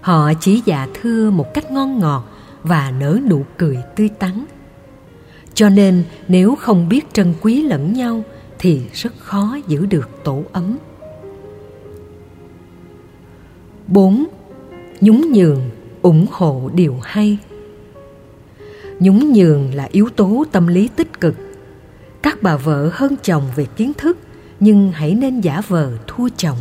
họ 0.00 0.32
chỉ 0.40 0.62
dạ 0.64 0.88
thưa 0.94 1.30
một 1.30 1.54
cách 1.54 1.70
ngon 1.70 1.98
ngọt 1.98 2.24
và 2.62 2.92
nở 3.00 3.18
nụ 3.30 3.44
cười 3.56 3.78
tươi 3.96 4.08
tắn 4.08 4.44
cho 5.54 5.68
nên 5.68 6.04
nếu 6.28 6.54
không 6.54 6.88
biết 6.88 7.14
trân 7.14 7.34
quý 7.40 7.62
lẫn 7.62 7.92
nhau 7.92 8.22
thì 8.58 8.82
rất 8.92 9.12
khó 9.18 9.58
giữ 9.68 9.86
được 9.86 10.24
tổ 10.24 10.42
ấm 10.52 10.78
4. 13.92 14.24
Nhún 15.00 15.20
nhường, 15.32 15.70
ủng 16.02 16.26
hộ 16.30 16.70
điều 16.74 16.98
hay 17.02 17.38
Nhún 18.98 19.32
nhường 19.32 19.74
là 19.74 19.88
yếu 19.92 20.08
tố 20.16 20.44
tâm 20.52 20.66
lý 20.66 20.88
tích 20.96 21.20
cực. 21.20 21.34
Các 22.22 22.42
bà 22.42 22.56
vợ 22.56 22.90
hơn 22.92 23.16
chồng 23.22 23.42
về 23.56 23.66
kiến 23.76 23.92
thức, 23.98 24.18
nhưng 24.62 24.92
hãy 24.92 25.14
nên 25.14 25.40
giả 25.40 25.60
vờ 25.68 25.90
thua 26.06 26.28
chồng. 26.36 26.58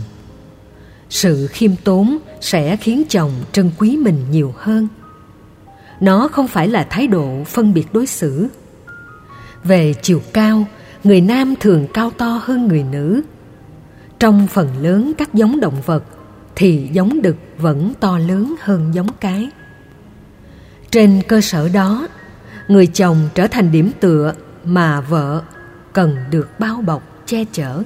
Sự 1.10 1.48
khiêm 1.48 1.72
tốn 1.84 2.18
sẽ 2.42 2.76
khiến 2.76 3.04
chồng 3.10 3.32
trân 3.52 3.72
quý 3.78 3.98
mình 3.98 4.26
nhiều 4.32 4.54
hơn. 4.58 4.88
Nó 6.00 6.28
không 6.28 6.48
phải 6.48 6.68
là 6.68 6.88
thái 6.90 7.08
độ 7.08 7.44
phân 7.44 7.74
biệt 7.74 7.94
đối 7.94 8.06
xử. 8.06 8.48
Về 9.64 9.94
chiều 10.02 10.22
cao, 10.34 10.66
người 11.04 11.22
nam 11.22 11.54
thường 11.60 11.88
cao 11.94 12.12
to 12.18 12.42
hơn 12.44 12.68
người 12.68 12.84
nữ. 12.84 13.22
Trong 14.20 14.48
phần 14.48 14.68
lớn 14.82 15.12
các 15.18 15.34
giống 15.34 15.60
động 15.60 15.82
vật 15.86 16.04
thì 16.56 16.90
giống 16.92 17.22
đực 17.22 17.36
vẫn 17.58 17.94
to 18.00 18.18
lớn 18.18 18.56
hơn 18.62 18.92
giống 18.94 19.08
cái. 19.20 19.50
Trên 20.92 21.22
cơ 21.28 21.42
sở 21.42 21.70
đó, 21.70 22.08
người 22.68 22.88
chồng 22.88 23.30
trở 23.36 23.48
thành 23.48 23.72
điểm 23.72 23.92
tựa 24.00 24.34
mà 24.64 25.02
vợ 25.02 25.42
cần 25.94 26.16
được 26.32 26.60
bao 26.60 26.82
bọc 26.82 27.11
che 27.32 27.46
chở. 27.52 27.84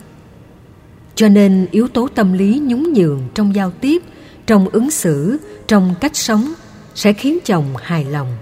Cho 1.16 1.30
nên 1.30 1.68
yếu 1.72 1.88
tố 1.88 2.08
tâm 2.16 2.34
lý 2.34 2.60
nhún 2.64 2.94
nhường 2.94 3.22
trong 3.34 3.56
giao 3.56 3.72
tiếp, 3.72 4.04
trong 4.46 4.70
ứng 4.70 4.92
xử, 4.92 5.38
trong 5.68 5.96
cách 6.02 6.16
sống 6.16 6.54
sẽ 6.96 7.14
khiến 7.14 7.38
chồng 7.46 7.66
hài 7.82 8.06
lòng. 8.06 8.38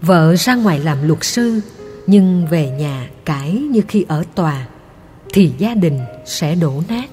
Vợ 0.00 0.36
ra 0.36 0.54
ngoài 0.54 0.78
làm 0.78 1.08
luật 1.08 1.24
sư 1.24 1.60
nhưng 2.06 2.46
về 2.46 2.70
nhà 2.70 3.08
cãi 3.24 3.52
như 3.52 3.82
khi 3.88 4.04
ở 4.08 4.24
tòa 4.34 4.66
thì 5.32 5.52
gia 5.58 5.74
đình 5.74 6.00
sẽ 6.26 6.54
đổ 6.54 6.82
nát. 6.88 7.10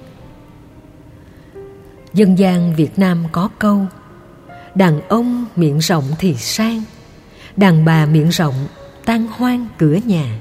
Dân 2.13 2.39
gian 2.39 2.75
Việt 2.75 2.99
Nam 2.99 3.23
có 3.31 3.49
câu 3.59 3.85
Đàn 4.75 5.01
ông 5.07 5.45
miệng 5.55 5.79
rộng 5.79 6.03
thì 6.19 6.35
sang 6.35 6.83
Đàn 7.57 7.85
bà 7.85 8.05
miệng 8.05 8.29
rộng 8.29 8.67
tan 9.05 9.27
hoang 9.27 9.67
cửa 9.77 9.97
nhà 10.05 10.39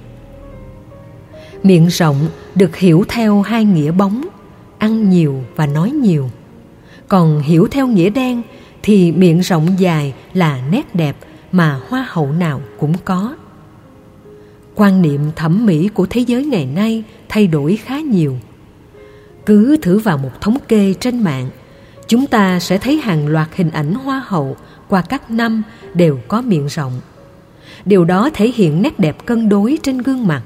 Miệng 1.65 1.87
rộng 1.87 2.29
được 2.55 2.77
hiểu 2.77 3.05
theo 3.09 3.43
hai 3.43 3.65
nghĩa 3.65 3.91
bóng, 3.91 4.25
Ăn 4.79 5.11
nhiều 5.11 5.45
và 5.57 5.67
nói 5.67 5.91
nhiều. 5.91 6.31
Còn 7.09 7.41
hiểu 7.41 7.69
theo 7.71 7.87
nghĩa 7.87 8.11
đen 8.11 8.43
Thì 8.83 9.13
miệng 9.13 9.41
rộng 9.41 9.67
dài 9.79 10.15
là 10.35 10.61
nét 10.71 10.95
đẹp 10.95 11.17
mà 11.53 11.81
hoa 11.89 12.07
hậu 12.11 12.33
nào 12.33 12.61
cũng 12.79 12.95
có. 13.05 13.37
Quan 14.75 15.03
niệm 15.03 15.21
thẩm 15.37 15.67
mỹ 15.67 15.89
của 15.89 16.07
thế 16.11 16.21
giới 16.21 16.45
ngày 16.45 16.67
nay 16.67 17.05
thay 17.29 17.47
đổi 17.47 17.77
khá 17.77 18.01
nhiều. 18.01 18.37
Cứ 19.47 19.77
thử 19.77 19.99
vào 19.99 20.19
một 20.19 20.41
thống 20.41 20.57
kê 20.69 20.95
trên 21.01 21.25
mạng, 21.25 21.51
chúng 22.09 22.27
ta 22.27 22.61
sẽ 22.61 22.79
thấy 22.79 22.97
hàng 22.97 23.27
loạt 23.27 23.49
hình 23.55 23.71
ảnh 23.71 23.95
hoa 23.95 24.23
hậu 24.27 24.57
qua 24.89 25.03
các 25.03 25.31
năm 25.31 25.63
đều 25.95 26.19
có 26.29 26.43
miệng 26.43 26.67
rộng. 26.67 26.93
Điều 27.85 28.05
đó 28.05 28.31
thể 28.35 28.53
hiện 28.55 28.83
nét 28.83 28.99
đẹp 28.99 29.27
cân 29.27 29.49
đối 29.49 29.79
trên 29.83 29.99
gương 29.99 30.27
mặt 30.27 30.43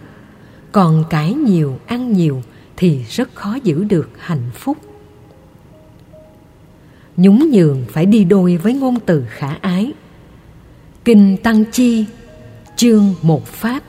còn 0.79 1.05
cãi 1.11 1.35
nhiều, 1.35 1.79
ăn 1.87 2.13
nhiều 2.13 2.43
thì 2.77 3.05
rất 3.09 3.35
khó 3.35 3.59
giữ 3.65 3.85
được 3.85 4.11
hạnh 4.19 4.51
phúc. 4.55 4.77
Nhún 7.17 7.39
nhường 7.53 7.85
phải 7.93 8.07
đi 8.07 8.25
đôi 8.25 8.57
với 8.57 8.75
ngôn 8.75 9.01
từ 9.07 9.25
khả 9.29 9.49
ái. 9.61 9.93
Kinh 11.05 11.37
tăng 11.37 11.65
chi, 11.73 12.05
chương 12.77 13.15
một 13.23 13.47
pháp, 13.47 13.83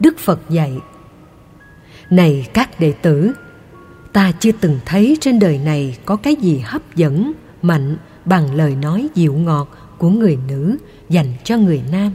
đức 0.00 0.18
phật 0.18 0.40
dạy, 0.50 0.78
này 2.10 2.46
các 2.54 2.80
đệ 2.80 2.92
tử, 2.92 3.32
ta 4.12 4.32
chưa 4.40 4.52
từng 4.60 4.78
thấy 4.86 5.16
trên 5.20 5.38
đời 5.38 5.58
này 5.58 5.98
có 6.04 6.16
cái 6.16 6.36
gì 6.36 6.58
hấp 6.58 6.96
dẫn, 6.96 7.32
mạnh 7.62 7.96
bằng 8.24 8.54
lời 8.54 8.76
nói 8.76 9.08
dịu 9.14 9.34
ngọt 9.34 9.68
của 9.98 10.10
người 10.10 10.38
nữ 10.48 10.76
dành 11.08 11.34
cho 11.44 11.56
người 11.56 11.82
nam 11.92 12.12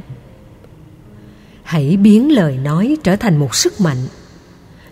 hãy 1.69 1.97
biến 1.97 2.31
lời 2.31 2.57
nói 2.57 2.97
trở 3.03 3.15
thành 3.15 3.37
một 3.37 3.55
sức 3.55 3.81
mạnh. 3.81 3.97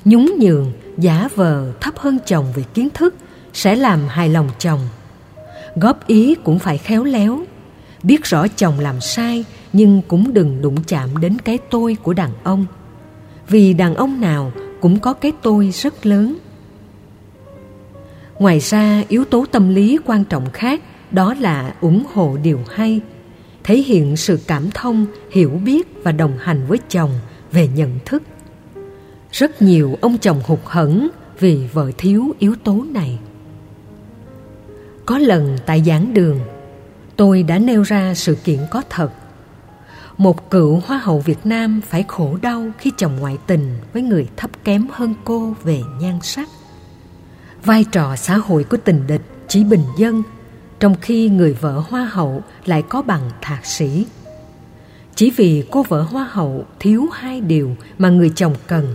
Nhún 0.05 0.25
nhường, 0.39 0.72
giả 0.98 1.29
vờ, 1.36 1.72
thấp 1.81 1.98
hơn 1.98 2.17
chồng 2.25 2.46
về 2.55 2.63
kiến 2.74 2.89
thức 2.93 3.15
sẽ 3.53 3.75
làm 3.75 4.07
hài 4.07 4.29
lòng 4.29 4.50
chồng. 4.60 4.79
Góp 5.75 6.07
ý 6.07 6.36
cũng 6.36 6.60
phải 6.60 6.77
khéo 6.77 7.03
léo. 7.03 7.39
Biết 8.03 8.24
rõ 8.24 8.48
chồng 8.48 8.79
làm 8.79 9.01
sai, 9.01 9.46
nhưng 9.74 10.01
cũng 10.07 10.34
đừng 10.34 10.62
đụng 10.62 10.84
chạm 10.88 11.17
đến 11.17 11.38
cái 11.39 11.57
tôi 11.57 11.98
của 12.03 12.13
đàn 12.13 12.31
ông. 12.43 12.65
Vì 13.48 13.74
đàn 13.74 13.96
ông 13.96 14.22
nào 14.22 14.51
cũng 14.81 15.00
có 15.00 15.13
cái 15.13 15.31
tôi 15.41 15.72
rất 15.74 16.05
lớn. 16.05 16.38
Ngoài 18.39 18.60
ra, 18.60 19.03
yếu 19.07 19.25
tố 19.25 19.46
tâm 19.51 19.69
lý 19.69 19.98
quan 20.05 20.24
trọng 20.24 20.50
khác, 20.53 20.81
đó 21.12 21.34
là 21.39 21.74
ủng 21.81 22.03
hộ 22.13 22.38
điều 22.43 22.60
hay 22.69 23.01
thể 23.68 23.78
hiện 23.78 24.18
sự 24.18 24.40
cảm 24.48 24.72
thông, 24.72 25.06
hiểu 25.32 25.50
biết 25.50 25.88
và 26.04 26.12
đồng 26.12 26.38
hành 26.38 26.66
với 26.68 26.78
chồng 26.90 27.12
về 27.52 27.68
nhận 27.68 28.00
thức. 28.06 28.24
Rất 29.32 29.62
nhiều 29.62 29.98
ông 30.02 30.18
chồng 30.18 30.42
hụt 30.46 30.60
hẫng 30.66 31.10
vì 31.40 31.68
vợ 31.74 31.92
thiếu 31.98 32.36
yếu 32.40 32.56
tố 32.64 32.86
này. 32.92 33.20
Có 35.06 35.18
lần 35.18 35.58
tại 35.66 35.84
giảng 35.86 36.14
đường, 36.14 36.40
tôi 37.16 37.44
đã 37.44 37.60
nêu 37.60 37.82
ra 37.82 38.14
sự 38.14 38.36
kiện 38.36 38.60
có 38.72 38.82
thật. 38.90 39.10
Một 40.18 40.50
cựu 40.50 40.82
hoa 40.86 40.98
hậu 40.98 41.20
việt 41.20 41.46
nam 41.46 41.82
phải 41.88 42.06
khổ 42.08 42.38
đau 42.42 42.66
khi 42.78 42.92
chồng 42.98 43.18
ngoại 43.20 43.38
tình 43.48 43.78
với 43.94 44.02
người 44.02 44.28
thấp 44.38 44.52
kém 44.64 44.88
hơn 44.92 45.14
cô 45.24 45.54
về 45.64 45.82
nhan 46.02 46.20
sắc. 46.22 46.50
Vai 47.64 47.86
trò 47.92 48.16
xã 48.16 48.38
hội 48.38 48.64
của 48.64 48.78
tình 48.78 49.08
địch 49.08 49.22
chỉ 49.48 49.64
bình 49.64 49.84
dân 49.98 50.24
trong 50.79 50.96
khi 51.01 51.29
người 51.29 51.53
vợ 51.53 51.84
hoa 51.89 52.05
hậu 52.05 52.41
lại 52.65 52.81
có 52.81 53.01
bằng 53.01 53.29
thạc 53.41 53.65
sĩ. 53.65 54.05
Chỉ 55.15 55.31
vì 55.36 55.63
cô 55.72 55.84
vợ 55.84 56.01
hoa 56.01 56.27
hậu 56.31 56.65
thiếu 56.79 57.05
hai 57.13 57.41
điều 57.41 57.75
mà 57.98 58.10
người 58.10 58.31
chồng 58.36 58.55
cần, 58.67 58.93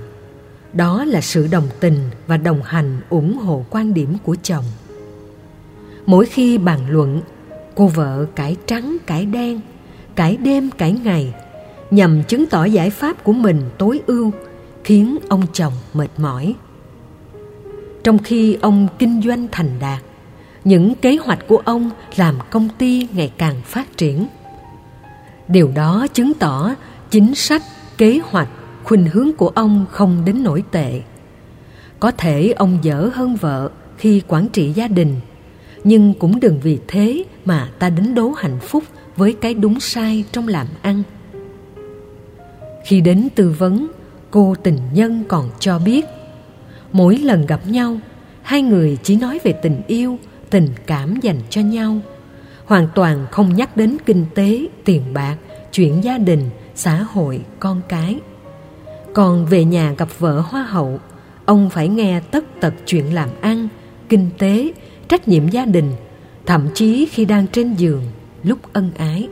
đó 0.73 1.05
là 1.05 1.21
sự 1.21 1.49
đồng 1.51 1.69
tình 1.81 1.97
và 2.27 2.37
đồng 2.37 2.63
hành 2.63 3.01
ủng 3.11 3.39
hộ 3.39 3.65
quan 3.71 3.95
điểm 3.95 4.17
của 4.25 4.37
chồng. 4.43 4.65
Mỗi 6.07 6.27
khi 6.27 6.59
bàn 6.59 6.81
luận, 6.91 7.21
cô 7.75 7.87
vợ 7.87 8.27
cải 8.35 8.57
trắng, 8.67 8.97
cải 9.07 9.27
đen, 9.27 9.61
cải 10.15 10.37
đêm, 10.37 10.71
cải 10.71 10.93
ngày, 10.93 11.35
nhằm 11.91 12.23
chứng 12.29 12.47
tỏ 12.47 12.65
giải 12.65 12.91
pháp 12.91 13.25
của 13.25 13.33
mình 13.33 13.61
tối 13.79 14.01
ưu, 14.07 14.33
khiến 14.85 15.19
ông 15.29 15.43
chồng 15.53 15.73
mệt 15.95 16.09
mỏi. 16.17 16.55
Trong 18.05 18.19
khi 18.19 18.55
ông 18.61 18.89
kinh 18.99 19.23
doanh 19.23 19.47
thành 19.53 19.71
đạt 19.81 20.03
những 20.65 20.95
kế 20.95 21.17
hoạch 21.17 21.47
của 21.49 21.63
ông 21.65 21.91
làm 22.17 22.39
công 22.51 22.69
ty 22.79 23.09
ngày 23.15 23.33
càng 23.39 23.57
phát 23.65 23.97
triển. 23.97 24.27
Điều 25.49 25.73
đó 25.75 26.07
chứng 26.15 26.35
tỏ 26.35 26.75
chính 27.11 27.35
sách, 27.35 27.63
kế 27.99 28.21
hoạch, 28.25 28.49
khuynh 28.85 29.07
hướng 29.13 29.33
của 29.33 29.49
ông 29.49 29.87
không 29.91 30.25
đến 30.25 30.43
nổi 30.43 30.65
tệ. 30.71 31.03
Có 32.01 32.11
thể 32.11 32.53
ông 32.57 32.79
dở 32.83 33.11
hơn 33.15 33.37
vợ 33.37 33.71
khi 33.97 34.23
quản 34.29 34.49
trị 34.49 34.73
gia 34.73 34.89
đình, 34.89 35.17
nhưng 35.85 36.15
cũng 36.15 36.41
đừng 36.41 36.61
vì 36.61 36.79
thế 36.89 37.25
mà 37.45 37.71
ta 37.79 37.91
đánh 37.91 38.15
đố 38.15 38.31
hạnh 38.37 38.59
phúc 38.61 38.85
với 39.17 39.33
cái 39.33 39.55
đúng 39.55 39.81
sai 39.81 40.25
trong 40.33 40.49
làm 40.49 40.67
ăn. 40.83 41.03
Khi 42.85 43.01
đến 43.01 43.29
tư 43.35 43.55
vấn, 43.59 43.87
cô 44.31 44.55
tình 44.63 44.79
nhân 44.93 45.25
còn 45.29 45.51
cho 45.59 45.79
biết, 45.79 46.05
mỗi 46.93 47.19
lần 47.19 47.47
gặp 47.47 47.61
nhau, 47.67 47.99
hai 48.43 48.63
người 48.63 48.99
chỉ 49.03 49.17
nói 49.17 49.39
về 49.45 49.53
tình 49.53 49.81
yêu 49.87 50.19
tình 50.53 50.69
cảm 50.87 51.17
dành 51.21 51.41
cho 51.51 51.61
nhau. 51.61 52.01
Hoàn 52.65 52.89
toàn 52.95 53.27
không 53.31 53.57
nhắc 53.57 53.77
đến 53.77 53.97
kinh 54.07 54.27
tế, 54.35 54.67
tiền 54.85 55.03
bạc, 55.13 55.37
chuyện 55.73 56.05
gia 56.05 56.19
đình, 56.19 56.51
xã 56.75 57.03
hội, 57.03 57.41
con 57.61 57.81
cái. 57.89 58.21
Còn 59.15 59.47
về 59.47 59.65
nhà 59.65 59.95
gặp 59.99 60.09
vợ 60.19 60.41
hoa 60.41 60.63
hậu, 60.63 61.01
ông 61.45 61.71
phải 61.71 61.89
nghe 61.89 62.21
tất 62.31 62.45
tật 62.61 62.75
chuyện 62.87 63.15
làm 63.15 63.29
ăn, 63.41 63.69
kinh 64.09 64.31
tế, 64.39 64.73
trách 65.09 65.29
nhiệm 65.29 65.49
gia 65.49 65.65
đình, 65.65 65.93
thậm 66.47 66.69
chí 66.75 67.07
khi 67.11 67.25
đang 67.25 67.47
trên 67.47 67.75
giường, 67.75 68.03
lúc 68.43 68.59
ân 68.73 68.91
ái. 68.99 69.29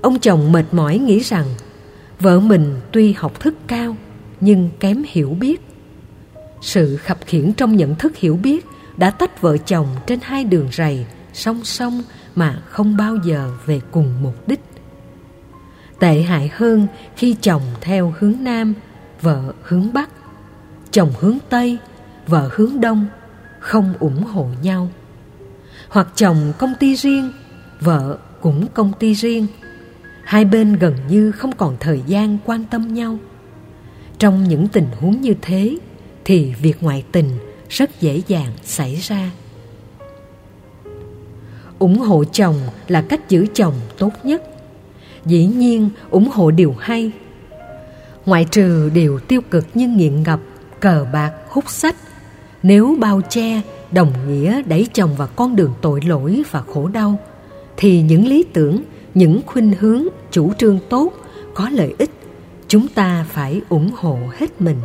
Ông 0.00 0.18
chồng 0.18 0.52
mệt 0.52 0.64
mỏi 0.72 0.98
nghĩ 0.98 1.18
rằng, 1.18 1.46
vợ 2.20 2.40
mình 2.40 2.74
tuy 2.92 3.12
học 3.12 3.40
thức 3.40 3.54
cao, 3.66 3.96
nhưng 4.40 4.70
kém 4.80 5.02
hiểu 5.08 5.36
biết. 5.40 5.60
Sự 6.60 6.96
khập 6.96 7.18
khiễng 7.26 7.52
trong 7.52 7.76
nhận 7.76 7.94
thức 7.94 8.16
hiểu 8.16 8.36
biết 8.36 8.66
đã 8.96 9.10
tách 9.10 9.40
vợ 9.40 9.56
chồng 9.56 9.86
trên 10.06 10.18
hai 10.22 10.44
đường 10.44 10.68
rầy 10.72 11.06
song 11.32 11.64
song 11.64 12.02
mà 12.34 12.62
không 12.68 12.96
bao 12.96 13.16
giờ 13.24 13.50
về 13.66 13.80
cùng 13.90 14.22
mục 14.22 14.48
đích. 14.48 14.60
Tệ 15.98 16.22
hại 16.22 16.50
hơn 16.54 16.86
khi 17.16 17.36
chồng 17.40 17.62
theo 17.80 18.14
hướng 18.18 18.34
nam, 18.40 18.74
vợ 19.20 19.52
hướng 19.62 19.92
bắc, 19.92 20.10
chồng 20.90 21.12
hướng 21.20 21.38
tây, 21.48 21.78
vợ 22.26 22.50
hướng 22.52 22.80
đông, 22.80 23.06
không 23.60 23.94
ủng 24.00 24.24
hộ 24.24 24.46
nhau. 24.62 24.88
Hoặc 25.88 26.08
chồng 26.16 26.52
công 26.58 26.74
ty 26.80 26.94
riêng, 26.96 27.32
vợ 27.80 28.18
cũng 28.40 28.66
công 28.74 28.92
ty 28.98 29.14
riêng. 29.14 29.46
Hai 30.24 30.44
bên 30.44 30.72
gần 30.72 30.94
như 31.08 31.32
không 31.32 31.52
còn 31.52 31.76
thời 31.80 32.02
gian 32.06 32.38
quan 32.44 32.64
tâm 32.64 32.94
nhau. 32.94 33.18
Trong 34.18 34.44
những 34.44 34.68
tình 34.68 34.86
huống 35.00 35.20
như 35.20 35.34
thế, 35.42 35.78
thì 36.24 36.54
việc 36.60 36.82
ngoại 36.82 37.04
tình 37.12 37.28
rất 37.68 38.00
dễ 38.00 38.22
dàng 38.26 38.52
xảy 38.62 38.94
ra. 38.94 39.30
Ủng 41.78 41.98
hộ 41.98 42.24
chồng 42.24 42.56
là 42.88 43.02
cách 43.02 43.28
giữ 43.28 43.46
chồng 43.54 43.74
tốt 43.98 44.10
nhất. 44.22 44.42
Dĩ 45.26 45.46
nhiên, 45.46 45.90
ủng 46.10 46.28
hộ 46.28 46.50
điều 46.50 46.74
hay. 46.78 47.12
Ngoại 48.26 48.44
trừ 48.44 48.90
điều 48.94 49.18
tiêu 49.18 49.40
cực 49.50 49.66
như 49.74 49.88
nghiện 49.88 50.22
ngập, 50.22 50.40
cờ 50.80 51.06
bạc, 51.12 51.32
hút 51.48 51.70
sách, 51.70 51.96
nếu 52.62 52.96
bao 53.00 53.20
che, 53.28 53.60
đồng 53.92 54.12
nghĩa 54.28 54.62
đẩy 54.62 54.88
chồng 54.92 55.16
vào 55.16 55.28
con 55.36 55.56
đường 55.56 55.74
tội 55.80 56.00
lỗi 56.06 56.42
và 56.50 56.62
khổ 56.74 56.88
đau, 56.88 57.18
thì 57.76 58.02
những 58.02 58.28
lý 58.28 58.44
tưởng, 58.52 58.82
những 59.14 59.40
khuynh 59.46 59.72
hướng, 59.80 60.02
chủ 60.30 60.52
trương 60.58 60.78
tốt, 60.88 61.12
có 61.54 61.68
lợi 61.68 61.94
ích, 61.98 62.10
chúng 62.68 62.88
ta 62.88 63.26
phải 63.32 63.60
ủng 63.68 63.90
hộ 63.96 64.18
hết 64.38 64.60
mình 64.60 64.80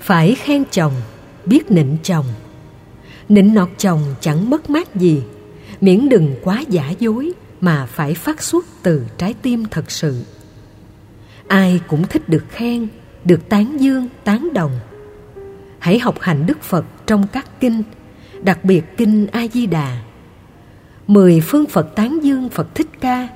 phải 0.00 0.34
khen 0.34 0.64
chồng, 0.70 0.92
biết 1.46 1.70
nịnh 1.70 1.96
chồng. 2.02 2.26
Nịnh 3.28 3.54
nọt 3.54 3.68
chồng 3.78 4.00
chẳng 4.20 4.50
mất 4.50 4.70
mát 4.70 4.96
gì. 4.96 5.22
Miễn 5.80 6.08
đừng 6.08 6.34
quá 6.42 6.64
giả 6.68 6.90
dối 6.98 7.32
mà 7.60 7.86
phải 7.86 8.14
phát 8.14 8.42
xuất 8.42 8.64
từ 8.82 9.06
trái 9.18 9.34
tim 9.42 9.64
thật 9.70 9.90
sự. 9.90 10.24
Ai 11.48 11.80
cũng 11.88 12.06
thích 12.06 12.28
được 12.28 12.44
khen, 12.48 12.88
được 13.24 13.48
tán 13.48 13.80
dương, 13.80 14.08
tán 14.24 14.48
đồng. 14.54 14.80
Hãy 15.78 15.98
học 15.98 16.20
hành 16.20 16.46
đức 16.46 16.62
phật 16.62 16.84
trong 17.06 17.26
các 17.32 17.60
kinh, 17.60 17.82
đặc 18.42 18.64
biệt 18.64 18.82
kinh 18.96 19.26
a 19.26 19.46
di 19.52 19.66
đà 19.66 20.02
mười 21.10 21.40
phương 21.40 21.66
phật 21.66 21.94
tán 21.94 22.18
dương 22.22 22.48
phật 22.48 22.74
thích 22.74 22.88
ca. 23.00 23.28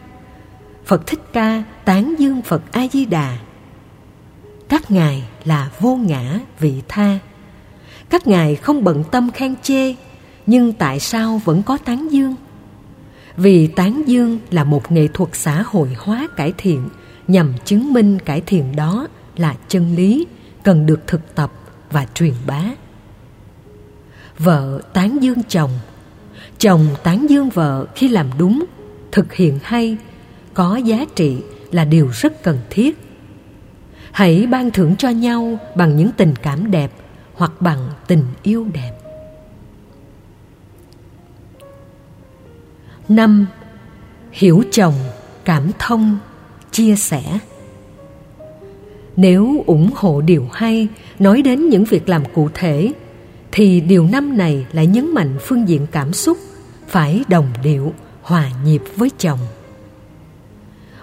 Phật 0.85 1.07
thích 1.07 1.21
ca 1.33 1.63
tán 1.85 2.15
dương 2.19 2.43
phật 2.43 2.63
a 2.73 2.87
di 2.93 3.05
đà 3.05 3.39
các 4.69 4.91
ngài 4.91 5.25
là 5.45 5.71
vô 5.81 5.97
ngã 5.97 6.41
vị 6.59 6.83
tha. 6.89 7.19
Các 8.11 8.27
ngài 8.27 8.57
không 8.57 8.85
bận 8.85 9.05
tâm 9.11 9.31
khen 9.31 9.55
chê, 9.63 9.95
nhưng 10.47 10.73
tại 10.73 11.01
sao 11.01 11.41
vẫn 11.45 11.63
có 11.63 11.79
tán 11.85 12.09
dương? 12.13 12.35
Vì 13.37 13.67
tán 13.67 14.03
dương 14.07 14.39
là 14.51 14.65
một 14.65 14.93
nghệ 14.93 15.09
thuật 15.15 15.31
xã 15.33 15.63
hội 15.67 15.97
hóa 15.99 16.29
cải 16.37 16.53
thiện, 16.59 16.89
nhằm 17.29 17.53
chứng 17.65 17.93
minh 17.93 18.19
cải 18.19 18.41
thiện 18.41 18.77
đó 18.77 19.09
là 19.37 19.55
chân 19.69 19.97
lý, 19.97 20.27
cần 20.63 20.87
được 20.87 21.01
thực 21.07 21.35
tập 21.35 21.53
và 21.91 22.07
truyền 22.15 22.35
bá. 22.47 22.63
Vợ 24.39 24.81
tán 24.93 25.23
dương 25.23 25.43
chồng. 25.49 25.71
Chồng 26.59 26.87
tán 27.03 27.27
dương 27.31 27.51
vợ 27.51 27.87
khi 27.95 28.09
làm 28.09 28.31
đúng, 28.39 28.65
thực 29.13 29.35
hiện 29.35 29.59
hay, 29.63 29.97
có 30.55 30.77
giá 30.77 31.05
trị 31.17 31.37
là 31.71 31.85
điều 31.85 32.09
rất 32.09 32.43
cần 32.43 32.59
thiết 32.71 32.99
hãy 34.15 34.47
ban 34.47 34.71
thưởng 34.71 34.97
cho 34.97 35.09
nhau 35.09 35.59
bằng 35.75 35.97
những 35.97 36.11
tình 36.17 36.35
cảm 36.43 36.71
đẹp 36.71 36.91
hoặc 37.35 37.53
bằng 37.61 37.89
tình 38.07 38.25
yêu 38.43 38.67
đẹp. 38.73 38.93
Năm, 43.09 43.47
hiểu 44.33 44.63
chồng, 44.71 44.95
cảm 45.45 45.71
thông, 45.79 46.19
chia 46.71 46.97
sẻ. 46.97 47.39
Nếu 49.17 49.65
ủng 49.67 49.91
hộ 49.95 50.21
điều 50.21 50.49
hay, 50.53 50.89
nói 51.19 51.43
đến 51.43 51.69
những 51.69 51.85
việc 51.85 52.09
làm 52.09 52.23
cụ 52.35 52.49
thể, 52.55 52.93
thì 53.53 53.81
điều 53.81 54.07
năm 54.07 54.39
này 54.39 54.67
lại 54.73 54.87
nhấn 54.87 55.15
mạnh 55.15 55.37
phương 55.41 55.69
diện 55.69 55.87
cảm 55.93 56.13
xúc 56.13 56.39
phải 56.89 57.25
đồng 57.29 57.49
điệu, 57.63 57.93
hòa 58.23 58.51
nhịp 58.65 58.83
với 58.97 59.11
chồng. 59.19 59.39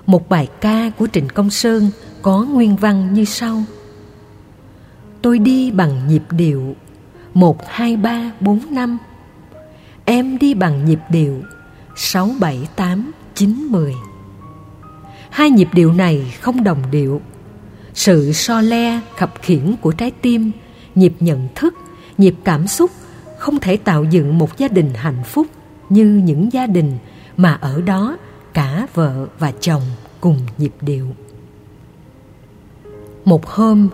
Một 0.05 0.29
bài 0.29 0.47
ca 0.61 0.91
của 0.97 1.07
trịnh 1.13 1.27
công 1.27 1.49
sơn 1.49 1.89
có 2.21 2.43
nguyên 2.43 2.75
văn 2.75 3.13
như 3.13 3.25
sau. 3.25 3.63
Tôi 5.21 5.39
đi 5.39 5.71
bằng 5.71 6.07
nhịp 6.07 6.23
điệu, 6.31 6.75
một, 7.33 7.67
hai, 7.67 7.97
ba, 7.97 8.31
bốn, 8.39 8.59
năm. 8.71 8.97
Em 10.05 10.37
đi 10.37 10.53
bằng 10.53 10.85
nhịp 10.85 10.99
điệu, 11.09 11.41
sáu, 11.95 12.29
bảy, 12.39 12.67
tám, 12.75 13.11
chín, 13.35 13.67
mười. 13.69 13.93
Hai 15.29 15.49
nhịp 15.49 15.67
điệu 15.73 15.93
này 15.93 16.33
không 16.41 16.63
đồng 16.63 16.83
điệu. 16.91 17.21
Sự 17.93 18.33
so 18.33 18.61
le, 18.61 19.01
khập 19.17 19.33
khiển 19.41 19.75
của 19.81 19.91
trái 19.91 20.11
tim, 20.11 20.51
nhịp 20.95 21.13
nhận 21.19 21.47
thức, 21.55 21.73
nhịp 22.17 22.35
cảm 22.43 22.67
xúc 22.67 22.91
không 23.37 23.59
thể 23.59 23.77
tạo 23.77 24.03
dựng 24.03 24.37
một 24.37 24.57
gia 24.57 24.67
đình 24.67 24.93
hạnh 24.93 25.23
phúc 25.25 25.47
như 25.89 26.05
những 26.05 26.53
gia 26.53 26.67
đình 26.67 26.97
mà 27.37 27.57
ở 27.61 27.81
đó 27.81 28.17
cả 28.53 28.87
vợ 28.93 29.27
và 29.39 29.51
chồng 29.59 29.81
cùng 30.21 30.39
nhịp 30.57 30.73
điệu. 30.81 31.07
Một 33.25 33.47
hôm, 33.47 33.87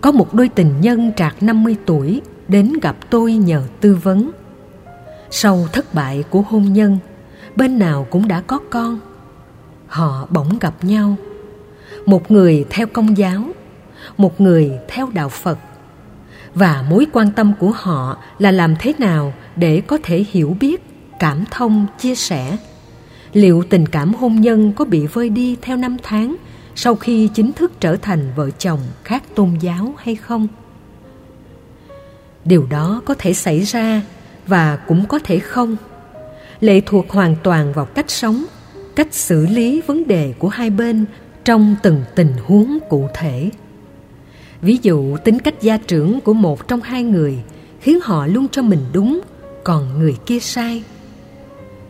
có 0.00 0.12
một 0.12 0.34
đôi 0.34 0.48
tình 0.48 0.80
nhân 0.80 1.12
trạc 1.16 1.42
50 1.42 1.76
tuổi 1.86 2.20
đến 2.48 2.72
gặp 2.82 2.96
tôi 3.10 3.32
nhờ 3.32 3.62
tư 3.80 3.98
vấn. 4.02 4.30
Sau 5.30 5.66
thất 5.72 5.94
bại 5.94 6.24
của 6.30 6.42
hôn 6.42 6.72
nhân, 6.72 6.98
bên 7.56 7.78
nào 7.78 8.06
cũng 8.10 8.28
đã 8.28 8.40
có 8.40 8.58
con. 8.70 9.00
Họ 9.86 10.26
bỗng 10.30 10.58
gặp 10.58 10.74
nhau. 10.84 11.16
Một 12.06 12.30
người 12.30 12.64
theo 12.70 12.86
công 12.86 13.16
giáo, 13.16 13.42
một 14.16 14.40
người 14.40 14.72
theo 14.88 15.08
đạo 15.14 15.28
Phật. 15.28 15.58
Và 16.54 16.84
mối 16.90 17.06
quan 17.12 17.30
tâm 17.32 17.52
của 17.58 17.70
họ 17.70 18.18
là 18.38 18.50
làm 18.50 18.74
thế 18.78 18.92
nào 18.98 19.32
để 19.56 19.82
có 19.86 19.98
thể 20.02 20.24
hiểu 20.30 20.56
biết, 20.60 20.82
cảm 21.18 21.44
thông, 21.50 21.86
chia 21.98 22.14
sẻ 22.14 22.56
liệu 23.32 23.64
tình 23.70 23.86
cảm 23.86 24.14
hôn 24.14 24.40
nhân 24.40 24.72
có 24.72 24.84
bị 24.84 25.06
vơi 25.06 25.28
đi 25.28 25.56
theo 25.62 25.76
năm 25.76 25.96
tháng 26.02 26.36
sau 26.80 26.94
khi 26.94 27.28
chính 27.34 27.52
thức 27.52 27.72
trở 27.80 27.96
thành 27.96 28.32
vợ 28.36 28.50
chồng 28.50 28.80
khác 29.04 29.22
tôn 29.34 29.54
giáo 29.60 29.94
hay 29.98 30.16
không? 30.16 30.48
Điều 32.44 32.66
đó 32.70 33.02
có 33.04 33.14
thể 33.18 33.34
xảy 33.34 33.60
ra 33.60 34.02
và 34.46 34.76
cũng 34.76 35.06
có 35.06 35.18
thể 35.24 35.38
không. 35.38 35.76
Lệ 36.60 36.80
thuộc 36.86 37.10
hoàn 37.10 37.36
toàn 37.42 37.72
vào 37.72 37.84
cách 37.84 38.10
sống, 38.10 38.44
cách 38.96 39.14
xử 39.14 39.46
lý 39.46 39.80
vấn 39.86 40.06
đề 40.06 40.34
của 40.38 40.48
hai 40.48 40.70
bên 40.70 41.04
trong 41.44 41.76
từng 41.82 42.02
tình 42.14 42.32
huống 42.46 42.78
cụ 42.88 43.08
thể. 43.14 43.50
Ví 44.62 44.78
dụ, 44.82 45.16
tính 45.16 45.38
cách 45.38 45.62
gia 45.62 45.76
trưởng 45.76 46.20
của 46.20 46.34
một 46.34 46.68
trong 46.68 46.80
hai 46.80 47.02
người 47.02 47.38
khiến 47.80 47.98
họ 48.02 48.26
luôn 48.26 48.46
cho 48.48 48.62
mình 48.62 48.80
đúng, 48.92 49.20
còn 49.64 49.98
người 49.98 50.16
kia 50.26 50.40
sai. 50.40 50.82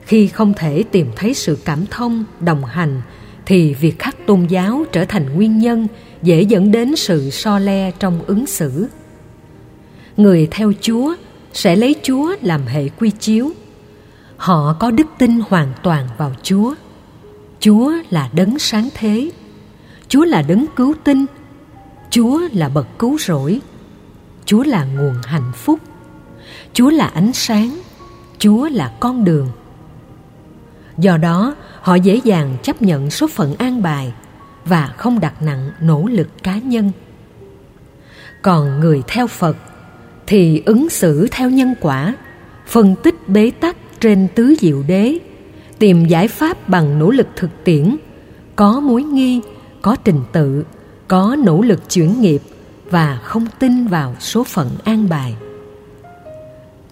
Khi 0.02 0.28
không 0.28 0.54
thể 0.54 0.84
tìm 0.90 1.10
thấy 1.16 1.34
sự 1.34 1.58
cảm 1.64 1.86
thông, 1.90 2.24
đồng 2.40 2.64
hành 2.64 3.02
thì 3.48 3.74
việc 3.74 3.98
khác 3.98 4.16
tôn 4.26 4.46
giáo 4.46 4.84
trở 4.92 5.04
thành 5.04 5.36
nguyên 5.36 5.58
nhân 5.58 5.86
dễ 6.22 6.42
dẫn 6.42 6.70
đến 6.70 6.96
sự 6.96 7.30
so 7.30 7.58
le 7.58 7.90
trong 7.90 8.20
ứng 8.26 8.46
xử. 8.46 8.86
Người 10.16 10.48
theo 10.50 10.72
chúa 10.80 11.14
sẽ 11.52 11.76
lấy 11.76 11.94
chúa 12.02 12.34
làm 12.42 12.66
hệ 12.66 12.88
quy 12.88 13.10
chiếu. 13.10 13.50
Họ 14.36 14.76
có 14.80 14.90
đức 14.90 15.06
tin 15.18 15.40
hoàn 15.48 15.72
toàn 15.82 16.08
vào 16.18 16.32
chúa. 16.42 16.74
Chúa 17.60 17.92
là 18.10 18.30
đấng 18.32 18.58
sáng 18.58 18.88
thế. 18.94 19.30
Chúa 20.08 20.24
là 20.24 20.42
đấng 20.42 20.64
cứu 20.76 20.94
tinh. 21.04 21.26
Chúa 22.10 22.40
là 22.52 22.68
bậc 22.68 22.86
cứu 22.98 23.18
rỗi. 23.18 23.60
Chúa 24.44 24.62
là 24.62 24.84
nguồn 24.84 25.14
hạnh 25.24 25.52
phúc. 25.54 25.80
Chúa 26.72 26.90
là 26.90 27.06
ánh 27.06 27.32
sáng. 27.32 27.78
Chúa 28.38 28.68
là 28.68 28.92
con 29.00 29.24
đường 29.24 29.48
do 30.98 31.16
đó, 31.16 31.54
họ 31.80 31.94
dễ 31.94 32.20
dàng 32.24 32.56
chấp 32.62 32.82
nhận 32.82 33.10
số 33.10 33.26
phận 33.26 33.54
an 33.54 33.82
bài 33.82 34.12
và 34.64 34.94
không 34.96 35.20
đặt 35.20 35.42
nặng 35.42 35.70
nỗ 35.80 36.06
lực 36.06 36.28
cá 36.42 36.58
nhân. 36.58 36.90
Còn 38.42 38.80
người 38.80 39.02
theo 39.06 39.26
phật 39.26 39.56
thì 40.26 40.62
ứng 40.66 40.88
xử 40.88 41.28
theo 41.30 41.50
nhân 41.50 41.74
quả, 41.80 42.14
phân 42.66 42.94
tích 43.02 43.28
bế 43.28 43.50
tắc 43.50 43.76
trên 44.00 44.28
tứ 44.34 44.54
diệu 44.60 44.82
đế, 44.88 45.18
tìm 45.78 46.06
giải 46.06 46.28
pháp 46.28 46.68
bằng 46.68 46.98
nỗ 46.98 47.10
lực 47.10 47.26
thực 47.36 47.50
tiễn, 47.64 47.96
có 48.56 48.80
mối 48.80 49.02
nghi, 49.02 49.40
có 49.82 49.96
trình 50.04 50.20
tự, 50.32 50.64
có 51.08 51.36
nỗ 51.44 51.62
lực 51.62 51.90
chuyển 51.90 52.20
nghiệp 52.20 52.42
và 52.90 53.20
không 53.22 53.46
tin 53.58 53.86
vào 53.86 54.16
số 54.20 54.44
phận 54.44 54.70
an 54.84 55.08
bài 55.08 55.36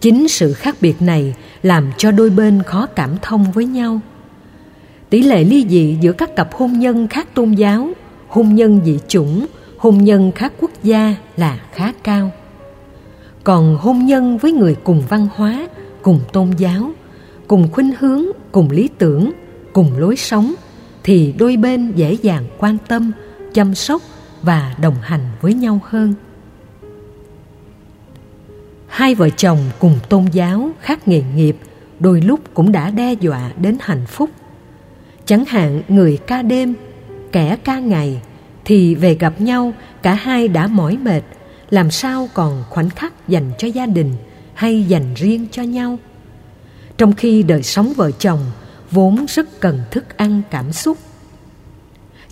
chính 0.06 0.28
sự 0.28 0.52
khác 0.52 0.76
biệt 0.80 1.02
này 1.02 1.34
làm 1.62 1.90
cho 1.98 2.10
đôi 2.10 2.30
bên 2.30 2.62
khó 2.62 2.86
cảm 2.86 3.16
thông 3.22 3.52
với 3.52 3.66
nhau. 3.66 4.00
Tỷ 5.10 5.22
lệ 5.22 5.44
ly 5.44 5.66
dị 5.68 5.96
giữa 6.00 6.12
các 6.12 6.36
cặp 6.36 6.54
hôn 6.54 6.72
nhân 6.72 7.08
khác 7.08 7.34
tôn 7.34 7.52
giáo, 7.52 7.88
hôn 8.28 8.54
nhân 8.54 8.80
dị 8.84 8.98
chủng, 9.08 9.46
hôn 9.78 10.04
nhân 10.04 10.32
khác 10.32 10.52
quốc 10.60 10.70
gia 10.82 11.14
là 11.36 11.60
khá 11.72 11.92
cao. 12.02 12.30
Còn 13.44 13.76
hôn 13.76 14.06
nhân 14.06 14.38
với 14.38 14.52
người 14.52 14.76
cùng 14.84 15.02
văn 15.08 15.28
hóa, 15.34 15.68
cùng 16.02 16.20
tôn 16.32 16.50
giáo, 16.58 16.90
cùng 17.46 17.68
khuynh 17.72 17.90
hướng, 17.98 18.22
cùng 18.52 18.70
lý 18.70 18.88
tưởng, 18.98 19.32
cùng 19.72 19.98
lối 19.98 20.16
sống 20.16 20.54
thì 21.02 21.34
đôi 21.38 21.56
bên 21.56 21.92
dễ 21.96 22.16
dàng 22.22 22.44
quan 22.58 22.76
tâm, 22.88 23.12
chăm 23.54 23.74
sóc 23.74 24.02
và 24.42 24.74
đồng 24.80 24.96
hành 25.02 25.28
với 25.40 25.54
nhau 25.54 25.80
hơn 25.84 26.14
hai 28.88 29.14
vợ 29.14 29.28
chồng 29.30 29.58
cùng 29.78 29.98
tôn 30.08 30.24
giáo 30.32 30.70
khác 30.80 31.08
nghề 31.08 31.22
nghiệp 31.34 31.56
đôi 32.00 32.20
lúc 32.20 32.40
cũng 32.54 32.72
đã 32.72 32.90
đe 32.90 33.12
dọa 33.12 33.50
đến 33.56 33.78
hạnh 33.80 34.06
phúc. 34.06 34.30
Chẳng 35.24 35.44
hạn, 35.44 35.82
người 35.88 36.18
ca 36.26 36.42
đêm, 36.42 36.74
kẻ 37.32 37.56
ca 37.64 37.78
ngày 37.78 38.20
thì 38.64 38.94
về 38.94 39.14
gặp 39.14 39.40
nhau, 39.40 39.72
cả 40.02 40.14
hai 40.14 40.48
đã 40.48 40.66
mỏi 40.66 40.96
mệt, 40.96 41.22
làm 41.70 41.90
sao 41.90 42.28
còn 42.34 42.64
khoảnh 42.70 42.90
khắc 42.90 43.28
dành 43.28 43.50
cho 43.58 43.68
gia 43.68 43.86
đình 43.86 44.12
hay 44.54 44.84
dành 44.84 45.14
riêng 45.14 45.46
cho 45.50 45.62
nhau? 45.62 45.98
Trong 46.98 47.12
khi 47.12 47.42
đời 47.42 47.62
sống 47.62 47.92
vợ 47.96 48.10
chồng 48.10 48.40
vốn 48.90 49.26
rất 49.28 49.60
cần 49.60 49.80
thức 49.90 50.16
ăn, 50.16 50.42
cảm 50.50 50.72
xúc. 50.72 50.98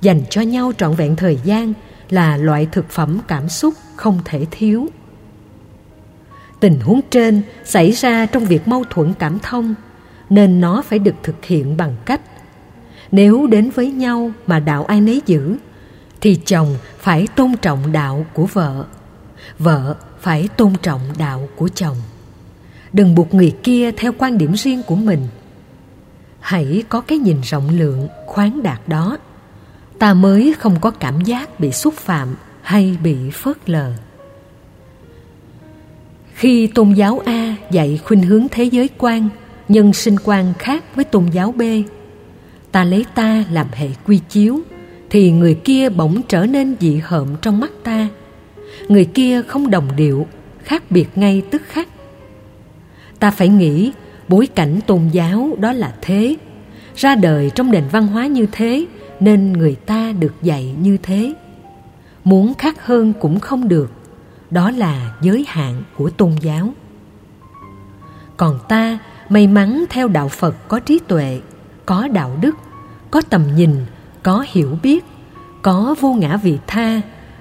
Dành 0.00 0.22
cho 0.30 0.40
nhau 0.40 0.72
trọn 0.78 0.94
vẹn 0.94 1.16
thời 1.16 1.38
gian 1.44 1.72
là 2.10 2.36
loại 2.36 2.66
thực 2.72 2.90
phẩm 2.90 3.18
cảm 3.28 3.48
xúc 3.48 3.74
không 3.96 4.18
thể 4.24 4.46
thiếu 4.50 4.88
tình 6.64 6.80
huống 6.80 7.00
trên 7.10 7.42
xảy 7.64 7.90
ra 7.90 8.26
trong 8.26 8.44
việc 8.44 8.68
mâu 8.68 8.84
thuẫn 8.90 9.14
cảm 9.18 9.38
thông, 9.38 9.74
nên 10.30 10.60
nó 10.60 10.82
phải 10.82 10.98
được 10.98 11.14
thực 11.22 11.44
hiện 11.44 11.76
bằng 11.76 11.96
cách 12.04 12.20
nếu 13.10 13.46
đến 13.46 13.70
với 13.70 13.90
nhau 13.90 14.30
mà 14.46 14.60
đạo 14.60 14.84
ai 14.84 15.00
nấy 15.00 15.22
giữ, 15.26 15.56
thì 16.20 16.34
chồng 16.44 16.76
phải 16.98 17.28
tôn 17.36 17.56
trọng 17.62 17.92
đạo 17.92 18.26
của 18.34 18.46
vợ 18.46 18.84
vợ 19.58 19.96
phải 20.20 20.48
tôn 20.56 20.72
trọng 20.82 21.00
đạo 21.18 21.48
của 21.56 21.68
chồng. 21.74 21.96
Đừng 22.92 23.14
buộc 23.14 23.34
người 23.34 23.54
kia 23.62 23.92
theo 23.92 24.12
quan 24.18 24.38
điểm 24.38 24.52
riêng 24.52 24.82
của 24.86 24.96
mình. 24.96 25.28
Hãy 26.40 26.84
có 26.88 27.00
cái 27.00 27.18
nhìn 27.18 27.40
rộng 27.40 27.68
lượng, 27.78 28.08
khoáng 28.26 28.62
đạt 28.62 28.80
đó. 28.86 29.18
Ta 29.98 30.14
mới 30.14 30.54
không 30.58 30.80
có 30.80 30.90
cảm 30.90 31.20
giác 31.20 31.60
bị 31.60 31.72
xúc 31.72 31.94
phạm 31.94 32.36
hay 32.62 32.98
bị 33.02 33.16
phớt 33.30 33.70
lờ 33.70 33.92
khi 36.34 36.66
tôn 36.66 36.92
giáo 36.92 37.20
a 37.24 37.56
dạy 37.70 38.00
khuynh 38.04 38.22
hướng 38.22 38.46
thế 38.50 38.64
giới 38.64 38.88
quan, 38.98 39.28
nhân 39.68 39.92
sinh 39.92 40.16
quan 40.24 40.52
khác 40.58 40.84
với 40.96 41.04
tôn 41.04 41.26
giáo 41.32 41.52
b, 41.52 41.62
ta 42.72 42.84
lấy 42.84 43.04
ta 43.14 43.44
làm 43.50 43.66
hệ 43.72 43.88
quy 44.06 44.20
chiếu, 44.28 44.60
thì 45.10 45.30
người 45.30 45.54
kia 45.54 45.88
bỗng 45.88 46.22
trở 46.28 46.46
nên 46.46 46.76
dị 46.80 47.00
hợm 47.04 47.28
trong 47.42 47.60
mắt 47.60 47.70
ta. 47.84 48.08
Người 48.88 49.04
kia 49.04 49.42
không 49.42 49.70
đồng 49.70 49.88
điệu, 49.96 50.26
khác 50.64 50.82
biệt 50.90 51.06
ngay 51.14 51.42
tức 51.50 51.62
khắc. 51.66 51.88
Ta 53.18 53.30
phải 53.30 53.48
nghĩ, 53.48 53.92
bối 54.28 54.46
cảnh 54.46 54.80
tôn 54.86 55.08
giáo 55.12 55.56
đó 55.58 55.72
là 55.72 55.94
thế. 56.02 56.36
Ra 56.96 57.14
đời 57.14 57.50
trong 57.54 57.70
nền 57.70 57.84
văn 57.92 58.06
hóa 58.06 58.26
như 58.26 58.46
thế, 58.52 58.84
nên 59.20 59.52
người 59.52 59.74
ta 59.74 60.12
được 60.12 60.34
dạy 60.42 60.74
như 60.80 60.96
thế. 61.02 61.34
Muốn 62.24 62.54
khác 62.54 62.86
hơn 62.86 63.12
cũng 63.20 63.40
không 63.40 63.68
được 63.68 63.92
đó 64.54 64.70
là 64.70 65.14
giới 65.20 65.44
hạn 65.48 65.82
của 65.96 66.10
tôn 66.10 66.32
giáo. 66.40 66.74
Còn 68.36 68.58
ta 68.68 68.98
may 69.28 69.46
mắn 69.46 69.84
theo 69.90 70.08
đạo 70.08 70.28
phật 70.28 70.68
có 70.68 70.80
trí 70.80 70.98
tuệ, 71.08 71.40
có 71.86 72.08
đạo 72.08 72.38
đức, 72.40 72.56
có 73.10 73.22
tầm 73.30 73.42
nhìn, 73.56 73.76
có 74.22 74.44
hiểu 74.48 74.78
biết, 74.82 75.04
có 75.62 75.94
vô 76.00 76.12
ngã 76.12 76.36
vị 76.36 76.58
tha, 76.66 77.00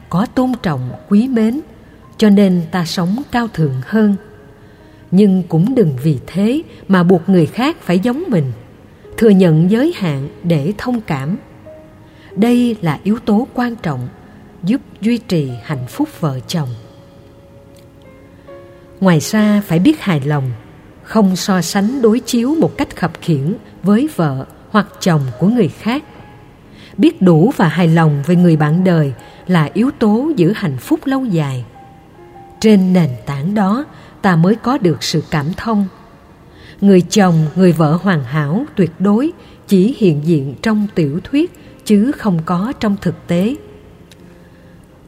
có 0.09 0.25
tôn 0.35 0.51
trọng 0.63 0.91
quý 1.09 1.27
mến, 1.27 1.61
cho 2.17 2.29
nên 2.29 2.61
ta 2.71 2.85
sống 2.85 3.21
cao 3.31 3.47
thượng 3.47 3.81
hơn. 3.85 4.15
Nhưng 5.11 5.43
cũng 5.43 5.75
đừng 5.75 5.97
vì 6.03 6.19
thế 6.27 6.61
mà 6.87 7.03
buộc 7.03 7.29
người 7.29 7.45
khác 7.45 7.77
phải 7.81 7.99
giống 7.99 8.23
mình, 8.27 8.51
thừa 9.17 9.29
nhận 9.29 9.71
giới 9.71 9.93
hạn 9.95 10.29
để 10.43 10.73
thông 10.77 11.01
cảm. 11.01 11.37
Đây 12.35 12.77
là 12.81 12.99
yếu 13.03 13.19
tố 13.19 13.47
quan 13.53 13.75
trọng 13.75 14.07
giúp 14.63 14.81
duy 15.01 15.17
trì 15.17 15.51
hạnh 15.63 15.85
phúc 15.87 16.09
vợ 16.19 16.39
chồng 16.47 16.69
ngoài 19.03 19.19
ra, 19.19 19.61
phải 19.67 19.79
biết 19.79 20.01
hài 20.01 20.21
lòng, 20.21 20.51
không 21.03 21.35
so 21.35 21.61
sánh 21.61 22.01
đối 22.01 22.19
chiếu 22.19 22.55
một 22.55 22.77
cách 22.77 22.95
khập 22.95 23.11
khiễng 23.21 23.53
với 23.83 24.09
vợ 24.15 24.45
hoặc 24.69 24.87
chồng 25.01 25.21
của 25.39 25.47
người 25.47 25.67
khác. 25.67 26.03
Biết 26.97 27.21
đủ 27.21 27.51
và 27.57 27.67
hài 27.67 27.87
lòng 27.87 28.23
về 28.25 28.35
người 28.35 28.55
bạn 28.55 28.83
đời 28.83 29.13
là 29.47 29.69
yếu 29.73 29.91
tố 29.99 30.31
giữ 30.35 30.53
hạnh 30.55 30.77
phúc 30.77 30.99
lâu 31.05 31.25
dài. 31.25 31.65
Trên 32.59 32.93
nền 32.93 33.09
tảng 33.25 33.55
đó, 33.55 33.85
ta 34.21 34.35
mới 34.35 34.55
có 34.55 34.77
được 34.77 35.03
sự 35.03 35.23
cảm 35.31 35.53
thông. 35.57 35.87
Người 36.81 37.01
chồng, 37.01 37.45
người 37.55 37.71
vợ 37.71 37.97
hoàn 38.01 38.23
hảo, 38.23 38.65
tuyệt 38.75 38.91
đối 38.99 39.31
chỉ 39.67 39.95
hiện 39.97 40.21
diện 40.23 40.55
trong 40.61 40.87
tiểu 40.95 41.19
thuyết 41.23 41.51
chứ 41.85 42.11
không 42.11 42.39
có 42.45 42.73
trong 42.79 42.95
thực 43.01 43.27
tế. 43.27 43.55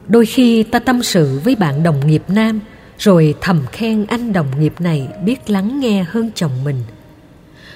Đôi 0.08 0.26
khi 0.26 0.62
ta 0.62 0.78
tâm 0.78 1.02
sự 1.02 1.40
với 1.44 1.54
bạn 1.54 1.82
đồng 1.82 2.06
nghiệp 2.06 2.22
nam 2.28 2.60
rồi 2.98 3.34
thầm 3.40 3.60
khen 3.72 4.06
anh 4.06 4.32
đồng 4.32 4.60
nghiệp 4.60 4.74
này 4.78 5.08
biết 5.24 5.50
lắng 5.50 5.80
nghe 5.80 6.02
hơn 6.08 6.30
chồng 6.34 6.64
mình. 6.64 6.82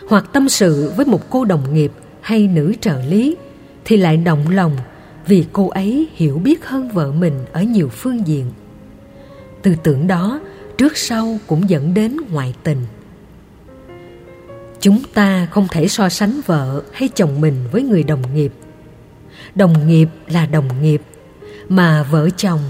Hoặc 0.09 0.25
tâm 0.33 0.49
sự 0.49 0.93
với 0.97 1.07
một 1.07 1.31
cô 1.31 1.45
đồng 1.45 1.75
nghiệp 1.75 1.93
hay 2.21 2.49
nữ 2.49 2.75
trợ 2.81 3.03
lý, 3.09 3.37
thì 3.85 3.97
lại 3.97 4.17
động 4.17 4.49
lòng 4.51 4.77
vì 5.27 5.45
cô 5.53 5.69
ấy 5.69 6.09
hiểu 6.15 6.39
biết 6.39 6.67
hơn 6.67 6.89
vợ 6.89 7.13
mình 7.13 7.35
ở 7.53 7.63
nhiều 7.63 7.89
phương 7.89 8.27
diện. 8.27 8.51
Tư 9.63 9.75
tưởng 9.83 10.07
đó 10.07 10.41
trước 10.79 10.97
sau 10.97 11.39
cũng 11.47 11.71
dẫn 11.71 11.95
đến 11.95 12.17
ngoại 12.31 12.55
tình. 12.63 12.79
Chúng 14.81 15.03
ta 15.15 15.49
không 15.51 15.69
thể 15.71 15.89
so 15.89 16.09
sánh 16.09 16.41
vợ 16.47 16.83
hay 16.93 17.09
chồng 17.09 17.41
mình 17.41 17.55
với 17.73 17.83
người 17.83 18.03
đồng 18.03 18.35
nghiệp. 18.35 18.53
Đồng 19.55 19.89
nghiệp 19.89 20.09
là 20.29 20.47
đồng 20.47 20.83
nghiệp, 20.83 21.03
mà 21.69 22.03
vợ 22.03 22.31
chồng 22.37 22.61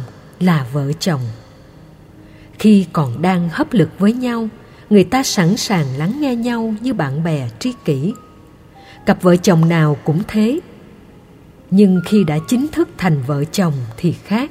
là 0.41 0.67
vợ 0.73 0.93
chồng 0.99 1.21
khi 2.61 2.87
còn 2.93 3.23
đang 3.23 3.49
hấp 3.49 3.73
lực 3.73 3.99
với 3.99 4.13
nhau, 4.13 4.49
người 4.91 5.05
ta 5.05 5.23
sẵn 5.23 5.57
sàng 5.57 5.87
lắng 5.97 6.21
nghe 6.21 6.37
nhau 6.37 6.75
như 6.81 6.95
bạn 6.95 7.25
bè 7.25 7.49
tri 7.59 7.73
kỷ. 7.85 8.15
Cặp 9.07 9.23
vợ 9.23 9.37
chồng 9.37 9.69
nào 9.69 9.97
cũng 10.05 10.23
thế. 10.29 10.61
Nhưng 11.71 12.01
khi 12.07 12.25
đã 12.25 12.39
chính 12.49 12.69
thức 12.69 12.89
thành 12.99 13.23
vợ 13.27 13.45
chồng 13.45 13.73
thì 13.97 14.13
khác. 14.13 14.51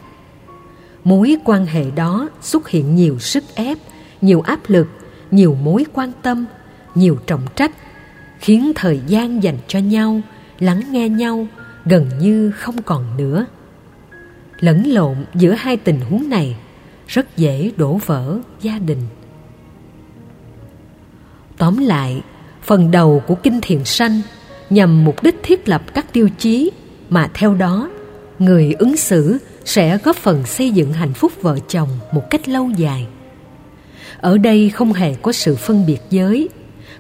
Mối 1.03 1.35
quan 1.45 1.65
hệ 1.65 1.91
đó 1.91 2.29
xuất 2.41 2.69
hiện 2.69 2.95
nhiều 2.95 3.19
sức 3.19 3.43
ép, 3.55 3.77
nhiều 4.21 4.41
áp 4.41 4.59
lực, 4.67 4.87
nhiều 5.31 5.57
mối 5.63 5.85
quan 5.93 6.11
tâm, 6.21 6.45
nhiều 6.95 7.17
trọng 7.27 7.43
trách, 7.55 7.71
khiến 8.39 8.71
thời 8.75 8.99
gian 9.07 9.43
dành 9.43 9.57
cho 9.67 9.79
nhau, 9.79 10.21
lắng 10.59 10.81
nghe 10.91 11.09
nhau 11.09 11.47
gần 11.85 12.09
như 12.19 12.51
không 12.51 12.81
còn 12.81 13.17
nữa. 13.17 13.45
Lẫn 14.59 14.83
lộn 14.87 15.15
giữa 15.33 15.51
hai 15.51 15.77
tình 15.77 15.99
huống 15.99 16.29
này 16.29 16.55
rất 17.09 17.37
dễ 17.37 17.71
đổ 17.77 17.99
vỡ 18.05 18.37
gia 18.61 18.79
đình. 18.79 19.01
Tóm 21.57 21.77
lại, 21.77 22.21
phần 22.63 22.91
đầu 22.91 23.23
của 23.27 23.35
kinh 23.35 23.59
thiền 23.61 23.83
sanh 23.83 24.21
nhằm 24.69 25.05
mục 25.05 25.23
đích 25.23 25.35
thiết 25.43 25.69
lập 25.69 25.81
các 25.93 26.13
tiêu 26.13 26.29
chí 26.37 26.71
mà 27.09 27.29
theo 27.33 27.55
đó, 27.55 27.89
người 28.39 28.73
ứng 28.79 28.97
xử 28.97 29.37
sẽ 29.65 29.97
góp 29.97 30.15
phần 30.15 30.45
xây 30.45 30.71
dựng 30.71 30.93
hạnh 30.93 31.13
phúc 31.13 31.31
vợ 31.41 31.59
chồng 31.67 31.89
một 32.11 32.29
cách 32.29 32.49
lâu 32.49 32.69
dài. 32.77 33.07
Ở 34.17 34.37
đây 34.37 34.69
không 34.69 34.93
hề 34.93 35.13
có 35.13 35.31
sự 35.31 35.55
phân 35.55 35.85
biệt 35.85 35.99
giới, 36.09 36.49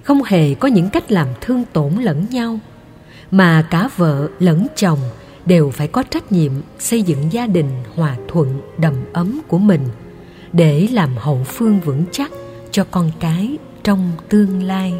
không 0.03 0.23
hề 0.23 0.53
có 0.53 0.67
những 0.67 0.89
cách 0.89 1.11
làm 1.11 1.27
thương 1.41 1.63
tổn 1.73 1.93
lẫn 1.93 2.25
nhau, 2.31 2.59
mà 3.31 3.61
cả 3.69 3.89
vợ 3.97 4.27
lẫn 4.39 4.67
chồng 4.75 4.99
đều 5.49 5.69
phải 5.69 5.87
có 5.87 6.03
trách 6.03 6.31
nhiệm 6.31 6.51
xây 6.79 7.01
dựng 7.01 7.31
gia 7.31 7.47
đình 7.47 7.69
hòa 7.95 8.17
thuận 8.27 8.61
đầm 8.77 8.93
ấm 9.13 9.41
của 9.47 9.57
mình, 9.57 9.81
để 10.53 10.87
làm 10.91 11.09
hậu 11.17 11.43
phương 11.43 11.79
vững 11.79 12.03
chắc 12.11 12.31
cho 12.71 12.85
con 12.91 13.11
cái 13.19 13.57
trong 13.83 14.11
tương 14.29 14.63
lai. 14.63 14.93